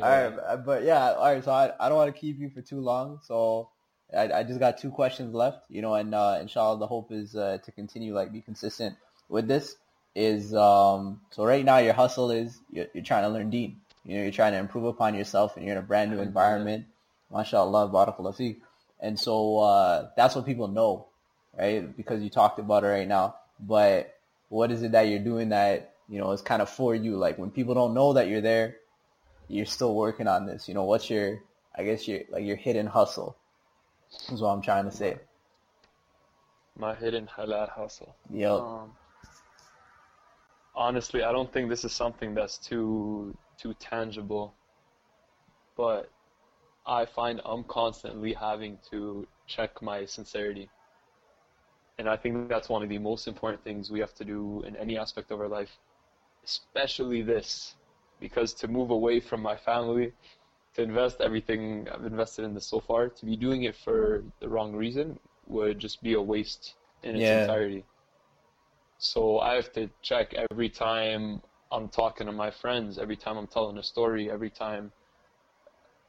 All 0.03 0.03
right, 0.03 0.35
but- 0.37 0.65
but 0.67 0.83
yeah, 0.85 1.13
all 1.13 1.25
right. 1.25 1.43
So 1.45 1.53
I, 1.53 1.73
I 1.81 1.89
don't 1.89 1.97
want 1.97 2.13
to 2.15 2.21
keep 2.21 2.39
you 2.39 2.51
for 2.51 2.61
too 2.61 2.81
long. 2.81 3.21
So 3.23 3.71
I, 4.17 4.41
I 4.41 4.43
just 4.43 4.59
got 4.59 4.79
two 4.79 4.91
questions 4.91 5.35
left, 5.35 5.65
you 5.69 5.83
know, 5.83 5.95
and 5.95 6.15
uh, 6.15 6.39
inshallah, 6.41 6.79
the 6.79 6.87
hope 6.87 7.13
is 7.13 7.37
uh, 7.37 7.59
to 7.65 7.73
continue 7.73 8.15
like 8.15 8.33
be 8.33 8.41
consistent 8.41 8.97
with 9.29 9.49
this. 9.49 9.77
Is 10.15 10.53
um 10.55 11.21
so 11.31 11.45
right 11.45 11.65
now 11.65 11.79
your 11.79 11.93
hustle 11.93 12.33
is 12.33 12.59
you're, 12.73 12.87
you're 12.93 13.05
trying 13.05 13.23
to 13.23 13.29
learn 13.29 13.51
Deen. 13.51 13.81
You 14.05 14.17
know, 14.17 14.23
you're 14.23 14.33
trying 14.33 14.53
to 14.53 14.59
improve 14.59 14.85
upon 14.85 15.15
yourself, 15.15 15.57
and 15.57 15.65
you're 15.65 15.77
in 15.77 15.79
a 15.79 15.87
brand 15.87 16.11
new 16.11 16.21
environment. 16.21 16.87
MashaAllah, 17.33 17.93
barakallah 17.93 18.35
feek. 18.35 18.57
And 19.01 19.21
so 19.21 19.59
uh, 19.59 20.09
that's 20.17 20.35
what 20.35 20.47
people 20.47 20.67
know, 20.67 21.07
right? 21.57 21.95
Because 21.97 22.23
you 22.23 22.31
talked 22.31 22.59
about 22.59 22.85
it 22.85 22.89
right 22.89 23.07
now. 23.07 23.37
But 23.61 24.15
what 24.49 24.73
is 24.73 24.83
it 24.83 24.93
that 24.93 25.03
you're 25.09 25.19
doing 25.21 25.51
that 25.51 25.95
you 26.09 26.19
know 26.19 26.33
is 26.33 26.43
kind 26.43 26.63
of 26.63 26.71
for 26.71 26.95
you? 26.95 27.17
Like 27.17 27.39
when 27.39 27.51
people 27.51 27.75
don't 27.75 27.95
know 27.95 28.15
that 28.15 28.29
you're 28.29 28.41
there, 28.41 28.77
you're 29.47 29.67
still 29.67 29.95
working 29.95 30.27
on 30.27 30.47
this. 30.47 30.67
You 30.67 30.75
know, 30.75 30.85
what's 30.85 31.11
your, 31.11 31.43
I 31.77 31.85
guess 31.85 32.09
your 32.09 32.23
like 32.31 32.45
your 32.45 32.57
hidden 32.57 32.87
hustle 32.87 33.37
is 34.31 34.41
what 34.41 34.49
I'm 34.51 34.63
trying 34.63 34.85
to 34.85 34.91
say. 34.91 35.19
My 36.77 36.95
hidden 36.95 37.27
halal 37.27 37.69
hustle. 37.71 38.15
Yo, 38.33 38.59
Um, 38.61 38.93
honestly, 40.75 41.23
I 41.23 41.33
don't 41.33 41.53
think 41.53 41.69
this 41.69 41.85
is 41.85 41.93
something 41.93 42.35
that's 42.35 42.59
too 42.59 43.37
too 43.59 43.75
tangible, 43.75 44.55
but 45.77 46.09
I 46.87 47.05
find 47.05 47.41
I'm 47.45 47.65
constantly 47.65 48.33
having 48.33 48.79
to 48.91 49.27
check 49.47 49.83
my 49.83 50.05
sincerity. 50.07 50.71
And 51.99 52.09
I 52.09 52.17
think 52.17 52.49
that's 52.49 52.69
one 52.69 52.83
of 52.83 52.89
the 52.89 52.99
most 52.99 53.27
important 53.27 53.65
things 53.65 53.91
we 53.91 54.01
have 54.01 54.15
to 54.15 54.25
do 54.25 54.63
in 54.67 54.77
any 54.77 54.97
aspect 54.97 55.31
of 55.33 55.41
our 55.41 55.49
life, 55.49 55.79
especially 56.45 57.23
this, 57.23 57.75
because 58.21 58.55
to 58.55 58.69
move 58.69 58.91
away 58.91 59.21
from 59.21 59.43
my 59.43 59.57
family, 59.57 60.13
to 60.79 60.85
invest 60.85 61.21
everything 61.21 61.89
I've 61.93 62.07
invested 62.07 62.45
in 62.45 62.55
this 62.55 62.69
so 62.69 62.81
far, 62.81 63.09
to 63.09 63.27
be 63.27 63.37
doing 63.37 63.65
it 63.65 63.77
for 63.77 64.25
the 64.41 64.49
wrong 64.49 64.75
reason 64.77 65.19
would 65.47 65.79
just 65.81 66.03
be 66.03 66.15
a 66.15 66.23
waste 66.23 66.77
in 67.03 67.17
its 67.17 67.31
Yeah. 67.31 67.33
entirety. 67.33 67.85
So 68.99 69.41
I 69.41 69.55
have 69.55 69.73
to 69.73 69.91
check 70.03 70.35
every 70.51 70.71
time 70.71 71.43
I'm 71.73 71.89
talking 71.89 72.27
to 72.27 72.33
my 72.33 72.51
friends, 72.51 72.99
every 72.99 73.17
time 73.17 73.37
I'm 73.37 73.49
telling 73.49 73.79
a 73.79 73.83
story, 73.83 74.31
every 74.31 74.51
time 74.51 74.93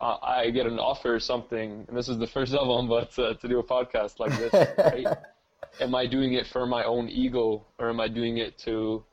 uh, 0.02 0.18
I 0.22 0.52
get 0.52 0.68
an 0.68 0.80
offer 0.80 1.16
or 1.16 1.20
something, 1.20 1.86
and 1.88 1.98
this 1.98 2.10
is 2.10 2.20
the 2.20 2.28
first 2.28 2.54
of 2.54 2.68
them, 2.68 2.88
but 2.88 3.18
uh, 3.20 3.34
to 3.36 3.48
do 3.48 3.60
a 3.60 3.64
podcast 3.64 4.20
like 4.20 4.38
this, 4.38 4.68
right? 4.92 5.12
Am 5.82 5.96
I 5.96 6.06
doing 6.08 6.34
it 6.34 6.48
for 6.48 6.66
my 6.68 6.84
own 6.84 7.10
ego, 7.10 7.66
or 7.80 7.90
am 7.90 8.00
I 8.02 8.08
doing 8.08 8.38
it 8.38 8.58
to 8.60 9.06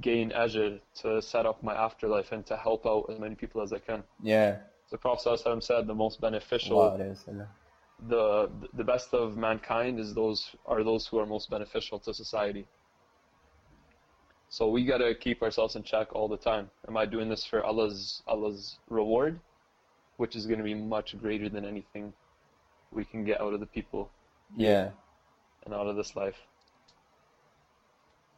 gain 0.00 0.30
ajr, 0.30 0.80
to 1.02 1.22
set 1.22 1.46
up 1.46 1.62
my 1.62 1.74
afterlife, 1.74 2.32
and 2.32 2.46
to 2.46 2.56
help 2.56 2.86
out 2.86 3.06
as 3.10 3.18
many 3.18 3.34
people 3.34 3.62
as 3.62 3.72
I 3.72 3.78
can? 3.78 4.04
yeah, 4.22 4.58
The 4.92 4.98
Prophet 4.98 5.64
said 5.64 5.86
the 5.86 5.94
most 5.94 6.20
beneficial 6.20 6.78
the 8.08 8.50
the 8.74 8.84
best 8.84 9.14
of 9.14 9.36
mankind 9.36 9.98
is 9.98 10.14
those 10.14 10.54
are 10.66 10.82
those 10.82 11.06
who 11.06 11.18
are 11.18 11.26
most 11.26 11.50
beneficial 11.50 11.98
to 12.00 12.12
society. 12.12 12.66
So 14.48 14.68
we 14.68 14.84
gotta 14.84 15.14
keep 15.14 15.42
ourselves 15.42 15.76
in 15.76 15.82
check 15.82 16.12
all 16.14 16.28
the 16.28 16.36
time. 16.36 16.70
Am 16.88 16.96
I 16.96 17.06
doing 17.06 17.28
this 17.28 17.44
for 17.44 17.64
Allah's 17.64 18.22
Allah's 18.26 18.78
reward, 18.88 19.40
which 20.16 20.36
is 20.36 20.46
gonna 20.46 20.62
be 20.62 20.74
much 20.74 21.18
greater 21.18 21.48
than 21.48 21.64
anything 21.64 22.12
we 22.90 23.04
can 23.04 23.24
get 23.24 23.40
out 23.40 23.54
of 23.54 23.60
the 23.60 23.66
people 23.66 24.10
Yeah, 24.56 24.90
and 25.64 25.72
out 25.72 25.86
of 25.86 25.96
this 25.96 26.14
life. 26.16 26.36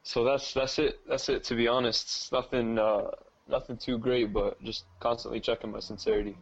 So 0.04 0.22
that's 0.22 0.52
that's 0.54 0.78
it. 0.78 1.00
That's 1.08 1.28
it. 1.28 1.42
To 1.44 1.54
be 1.54 1.66
honest, 1.66 2.04
It's 2.04 2.32
nothing 2.32 2.78
uh, 2.78 3.10
nothing 3.48 3.76
too 3.76 3.98
great, 3.98 4.32
but 4.32 4.62
just 4.62 4.84
constantly 5.00 5.40
checking 5.40 5.70
my 5.70 5.80
sincerity 5.80 6.36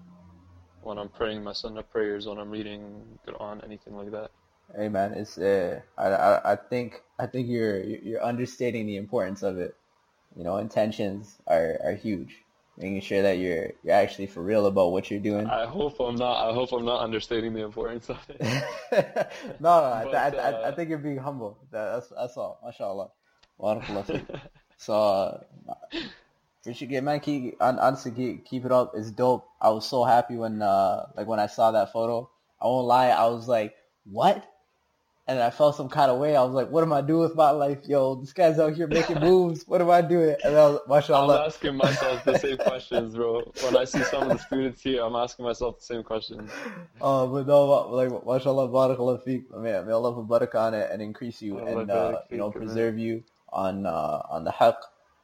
when 0.83 0.99
I'm 0.99 1.09
praying 1.09 1.43
my 1.43 1.53
Sunnah 1.53 1.83
prayers, 1.83 2.27
when 2.27 2.39
I'm 2.39 2.51
reading 2.51 3.19
Quran, 3.27 3.65
anything 3.65 3.97
like 3.97 4.11
that. 4.11 4.31
hey 4.77 4.89
man, 4.89 5.13
it's 5.15 5.39
uh, 5.39 5.81
I, 5.97 6.09
I 6.09 6.53
I 6.53 6.57
think 6.57 7.03
I 7.19 7.27
think 7.27 7.49
you're 7.49 7.81
you're 7.83 8.23
understating 8.23 8.87
the 8.87 8.97
importance 8.97 9.43
of 9.43 9.59
it. 9.59 9.75
You 10.37 10.45
know, 10.45 10.59
intentions 10.59 11.39
are 11.47 11.79
are 11.85 11.95
huge. 11.95 12.37
Making 12.79 13.01
sure 13.03 13.23
that 13.23 13.39
you're 13.39 13.73
you're 13.85 13.95
actually 13.95 14.27
for 14.27 14.43
real 14.43 14.67
about 14.67 14.93
what 14.93 15.11
you're 15.11 15.21
doing. 15.21 15.47
I 15.47 15.67
hope 15.67 16.01
I'm 16.01 16.17
not. 16.17 16.51
I 16.51 16.55
hope 16.55 16.73
I'm 16.73 16.85
not 16.85 17.03
understating 17.03 17.53
the 17.53 17.63
importance 17.63 18.09
of 18.09 18.19
it. 18.29 18.41
no, 19.61 19.81
no, 19.81 19.87
I, 19.87 20.05
But, 20.05 20.15
I, 20.15 20.39
I, 20.39 20.49
I 20.49 20.53
uh, 20.53 20.75
think 20.75 20.89
you're 20.89 20.99
being 20.99 21.19
humble. 21.19 21.59
That, 21.71 21.93
that's 21.93 22.09
that's 22.09 22.37
all. 22.37 22.61
Feek. 24.03 24.41
So, 24.79 24.95
uh, 25.69 25.75
appreciate 26.63 26.93
it, 26.93 27.03
man. 27.03 27.21
Keep, 27.21 27.61
hon- 27.61 27.79
honestly, 27.79 28.13
keep, 28.13 28.45
keep 28.45 28.65
it 28.65 28.73
up. 28.73 28.93
It's 28.95 29.11
dope. 29.11 29.49
I 29.61 29.71
was 29.71 29.89
so 29.89 30.05
happy 30.05 30.37
when, 30.37 30.63
uh, 30.63 31.07
like 31.17 31.27
when 31.27 31.41
I 31.41 31.47
saw 31.47 31.73
that 31.73 31.93
photo. 31.93 32.31
I 32.61 32.67
won't 32.67 32.87
lie. 32.87 33.09
I 33.09 33.27
was 33.27 33.49
like, 33.49 33.75
what? 34.05 34.49
And 35.27 35.41
I 35.41 35.51
felt 35.51 35.77
some 35.77 35.89
kind 35.89 36.11
of 36.11 36.19
way. 36.19 36.37
I 36.37 36.43
was 36.43 36.53
like, 36.53 36.71
what 36.71 36.83
am 36.83 36.93
I 36.93 37.01
doing 37.01 37.23
with 37.23 37.35
my 37.37 37.51
life? 37.51 37.79
Yo, 37.87 38.17
this 38.17 38.33
guy's 38.33 38.59
out 38.59 38.75
here 38.75 38.87
making 38.87 39.21
moves. 39.21 39.65
What 39.67 39.81
am 39.81 39.91
I 39.91 40.03
doing? 40.03 40.37
And 40.45 40.57
I 40.57 40.69
was, 40.69 41.11
I'm 41.11 41.31
asking 41.47 41.77
myself 41.77 42.25
the 42.25 42.39
same 42.39 42.57
questions, 42.59 43.15
bro. 43.15 43.53
When 43.63 43.77
I 43.77 43.85
see 43.85 44.03
some 44.05 44.25
of 44.25 44.33
the 44.33 44.39
students 44.39 44.83
here, 44.83 45.03
I'm 45.03 45.17
asking 45.17 45.45
myself 45.45 45.79
the 45.79 45.85
same 45.85 46.03
questions. 46.03 46.51
Uh, 47.01 47.27
but 47.27 47.47
no, 47.47 47.67
like, 47.91 48.11
mashallah, 48.27 48.69
barakallah 48.69 49.25
feek. 49.27 49.51
May, 49.57 49.81
may 49.85 49.93
Allah 49.93 50.15
put 50.15 50.29
barakah 50.29 50.61
on 50.61 50.75
it 50.75 50.91
and 50.93 51.03
increase 51.03 51.43
you 51.43 51.59
and, 51.59 51.91
uh, 51.91 52.19
you 52.31 52.39
know, 52.39 52.51
preserve 52.51 52.99
you 52.99 53.25
on, 53.53 53.87
uh, 53.87 54.23
on 54.31 54.45
the 54.45 54.53
haqq 54.53 54.77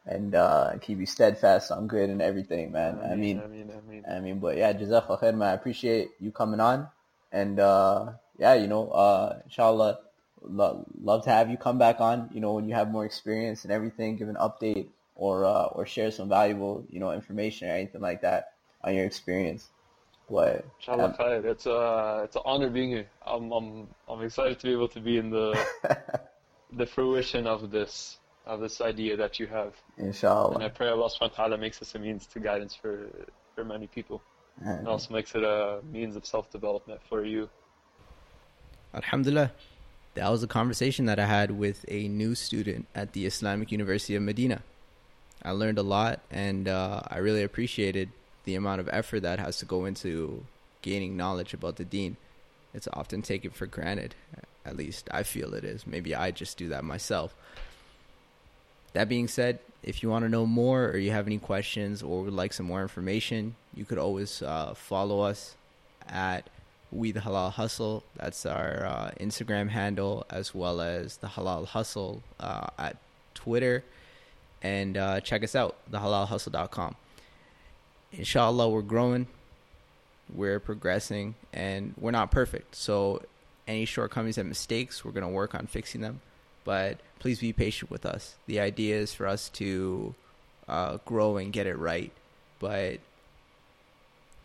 and, 0.09 0.35
uh, 0.35 0.73
keep 0.81 0.99
you 0.99 1.07
steadfast 1.07 1.71
on 1.71 1.87
good 1.87 2.11
and 2.11 2.23
everything, 2.23 2.73
man. 2.73 2.99
I 3.05 3.15
mean, 3.15 3.41
I 3.41 3.47
mean, 3.47 3.71
I 3.71 3.91
mean. 3.91 4.05
I 4.11 4.21
mean, 4.21 4.39
but 4.39 4.57
yeah, 4.57 4.73
jazakallah 4.73 5.21
khair, 5.21 5.35
man. 5.37 5.49
I 5.49 5.53
appreciate 5.53 6.11
you 6.19 6.33
coming 6.33 6.61
on. 6.61 6.89
And, 7.31 7.61
uh, 7.61 8.13
yeah, 8.39 8.55
you 8.55 8.67
know, 8.67 8.89
uh, 8.89 9.41
inshallah, 9.45 9.99
lo- 10.43 10.87
love 11.01 11.25
to 11.25 11.31
have 11.31 11.51
you 11.51 11.57
come 11.57 11.79
back 11.79 12.01
on, 12.01 12.31
you 12.33 12.41
know, 12.41 12.55
when 12.55 12.69
you 12.69 12.75
have 12.75 12.91
more 12.91 13.05
experience 13.05 13.65
and 13.65 13.73
everything, 13.73 14.17
give 14.17 14.29
an 14.29 14.37
update 14.37 14.89
or, 15.15 15.45
uh, 15.45 15.67
or 15.67 15.85
share 15.85 16.11
some 16.11 16.29
valuable, 16.29 16.85
you 16.89 17.01
know, 17.01 17.13
information 17.13 17.69
or 17.69 17.73
anything 17.73 18.01
like 18.01 18.23
that 18.23 18.55
on 18.83 18.95
your 18.95 19.05
experience. 19.05 19.69
But, 20.31 20.65
Inshallah 20.81 21.05
um, 21.05 21.15
khair. 21.15 21.45
It's 21.45 21.67
a 21.67 22.23
it's 22.25 22.37
an 22.37 22.43
honor 22.45 22.69
being 22.69 22.91
here. 22.91 23.09
I'm 23.25 23.51
I'm 23.51 23.89
I'm 24.07 24.23
excited 24.23 24.59
to 24.61 24.67
be 24.67 24.73
able 24.73 24.89
to 24.89 25.01
be 25.01 25.17
in 25.17 25.31
the 25.31 25.59
the 26.73 26.85
fruition 26.85 27.47
of 27.47 27.71
this 27.71 28.18
of 28.49 28.61
this 28.61 28.81
idea 28.81 29.17
that 29.17 29.39
you 29.39 29.47
have. 29.47 29.75
And 29.99 30.65
I 30.65 30.69
pray 30.69 30.89
Allah 30.89 31.09
subhanahu 31.11 31.21
wa 31.21 31.37
ta'ala 31.37 31.59
makes 31.59 31.79
this 31.79 31.95
a 31.95 31.99
means 31.99 32.27
to 32.29 32.41
guidance 32.41 32.75
for 32.75 33.07
for 33.55 33.65
many 33.65 33.87
people. 33.87 34.23
And- 34.61 34.81
And 34.81 34.89
also 34.89 35.13
makes 35.15 35.35
it 35.35 35.45
a 35.45 35.81
means 35.93 36.17
of 36.17 36.25
self 36.27 36.51
development 36.51 37.01
for 37.09 37.25
you. 37.25 37.49
Alhamdulillah. 38.95 39.53
That 40.15 40.31
was 40.31 40.43
a 40.43 40.49
conversation 40.49 41.05
that 41.07 41.21
I 41.21 41.27
had 41.27 41.53
with 41.53 41.85
a 41.89 42.09
new 42.09 42.35
student 42.35 42.89
at 42.95 43.13
the 43.13 43.25
Islamic 43.27 43.71
University 43.71 44.17
of 44.17 44.23
Medina. 44.23 44.63
I 45.45 45.53
learned 45.53 45.79
a 45.79 45.83
lot 45.85 46.21
and 46.31 46.67
uh, 46.67 47.03
I 47.07 47.19
really 47.19 47.45
appreciated 47.45 48.11
the 48.45 48.57
amount 48.57 48.81
of 48.81 48.89
effort 48.89 49.21
that 49.21 49.39
has 49.39 49.59
to 49.59 49.65
go 49.65 49.85
into 49.85 50.45
gaining 50.83 51.17
knowledge 51.17 51.55
about 51.55 51.77
the 51.77 51.85
deen. 51.85 52.17
It's 52.75 52.89
often 52.93 53.23
taken 53.23 53.51
for 53.53 53.67
granted. 53.67 54.17
At 54.65 54.77
least 54.77 55.09
I 55.13 55.23
feel 55.23 55.55
it 55.55 55.65
is. 55.65 55.87
Maybe 55.87 56.15
I 56.15 56.33
just 56.33 56.57
do 56.59 56.69
that 56.69 56.83
myself. 56.83 57.37
That 58.93 59.09
being 59.09 59.29
said, 59.29 59.59
if 59.83 60.03
you 60.03 60.09
want 60.09 60.25
to 60.25 60.29
know 60.29 60.47
more 60.47 60.87
or 60.87 60.97
you 60.97 61.11
have 61.13 61.27
any 61.27 61.39
questions 61.39 62.03
or 62.03 62.23
would 62.25 62.33
like 62.33 62.53
some 62.53 62.67
more 62.67 62.83
information, 62.83 63.55
you 63.75 63.85
could 63.85 63.99
always 63.99 64.43
uh, 64.43 64.75
follow 64.75 65.21
us 65.21 65.55
at 66.09 66.49
We 66.91 67.13
the 67.13 67.21
Halal 67.21 67.53
Hustle. 67.53 68.03
That's 68.17 68.45
our 68.47 68.85
uh, 68.87 69.11
Instagram 69.21 69.69
handle, 69.69 70.27
as 70.31 70.55
well 70.55 70.81
as 70.81 71.19
the 71.19 71.29
Halal 71.29 71.67
Hustle 71.67 72.23
uh, 72.41 72.69
at 72.79 72.97
Twitter. 73.35 73.85
And 74.63 74.97
uh, 74.97 75.21
check 75.21 75.45
us 75.45 75.55
out, 75.55 75.77
thehalalhustle.com. 75.93 76.97
Inshallah, 78.13 78.69
we're 78.71 78.83
growing. 78.83 79.27
we're 80.35 80.59
progressing 80.61 81.35
and 81.53 81.95
we're 81.99 82.11
not 82.11 82.31
perfect. 82.31 82.75
So 82.75 83.23
any 83.67 83.85
shortcomings 83.85 84.39
and 84.39 84.49
mistakes, 84.49 85.05
we're 85.05 85.13
going 85.13 85.27
to 85.27 85.33
work 85.33 85.55
on 85.55 85.67
fixing 85.67 86.01
them. 86.01 86.21
But 86.65 86.99
please 87.19 87.41
be 87.41 87.53
patient 87.53 87.91
with 87.91 88.05
us. 88.05 88.37
The 88.47 88.61
idea 88.61 88.97
is 88.97 89.15
for 89.15 89.27
us 89.27 89.49
to 89.51 90.15
uh, 90.69 90.99
grow 91.05 91.37
and 91.37 91.53
get 91.53 91.67
it 91.67 91.77
right, 91.77 92.13
but 92.59 92.99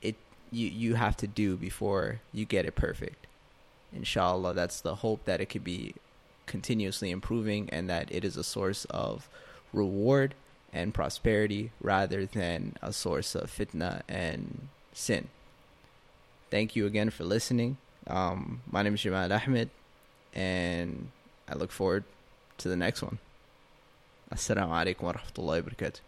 it 0.01 0.15
you 0.51 0.67
you 0.67 0.95
have 0.95 1.17
to 1.17 1.27
do 1.27 1.57
before 1.57 2.21
you 2.31 2.45
get 2.45 2.65
it 2.65 2.75
perfect. 2.75 3.27
Inshallah, 3.93 4.53
that's 4.53 4.81
the 4.81 4.95
hope 4.95 5.25
that 5.25 5.41
it 5.41 5.47
could 5.47 5.63
be 5.63 5.93
continuously 6.45 7.11
improving 7.11 7.69
and 7.69 7.89
that 7.89 8.11
it 8.11 8.25
is 8.25 8.37
a 8.37 8.43
source 8.43 8.85
of 8.85 9.29
reward 9.71 10.33
and 10.71 10.93
prosperity 10.93 11.71
rather 11.79 12.25
than 12.25 12.75
a 12.81 12.91
source 12.91 13.35
of 13.35 13.51
fitna 13.51 14.01
and 14.09 14.67
sin. 14.93 15.27
Thank 16.49 16.75
you 16.75 16.85
again 16.85 17.09
for 17.09 17.23
listening. 17.23 17.77
Um, 18.07 18.61
my 18.69 18.81
name 18.83 18.95
is 18.95 19.01
Jamal 19.01 19.31
Ahmed, 19.31 19.69
and 20.33 21.09
I 21.47 21.55
look 21.55 21.71
forward 21.71 22.03
to 22.59 22.69
the 22.69 22.75
next 22.75 23.01
one. 23.01 23.19
Assalamu 24.33 24.69
alaikum 24.69 25.03
wa 25.03 25.13
rahmatullahi 25.13 25.63
wa 25.63 25.69
barakatuh. 25.69 25.99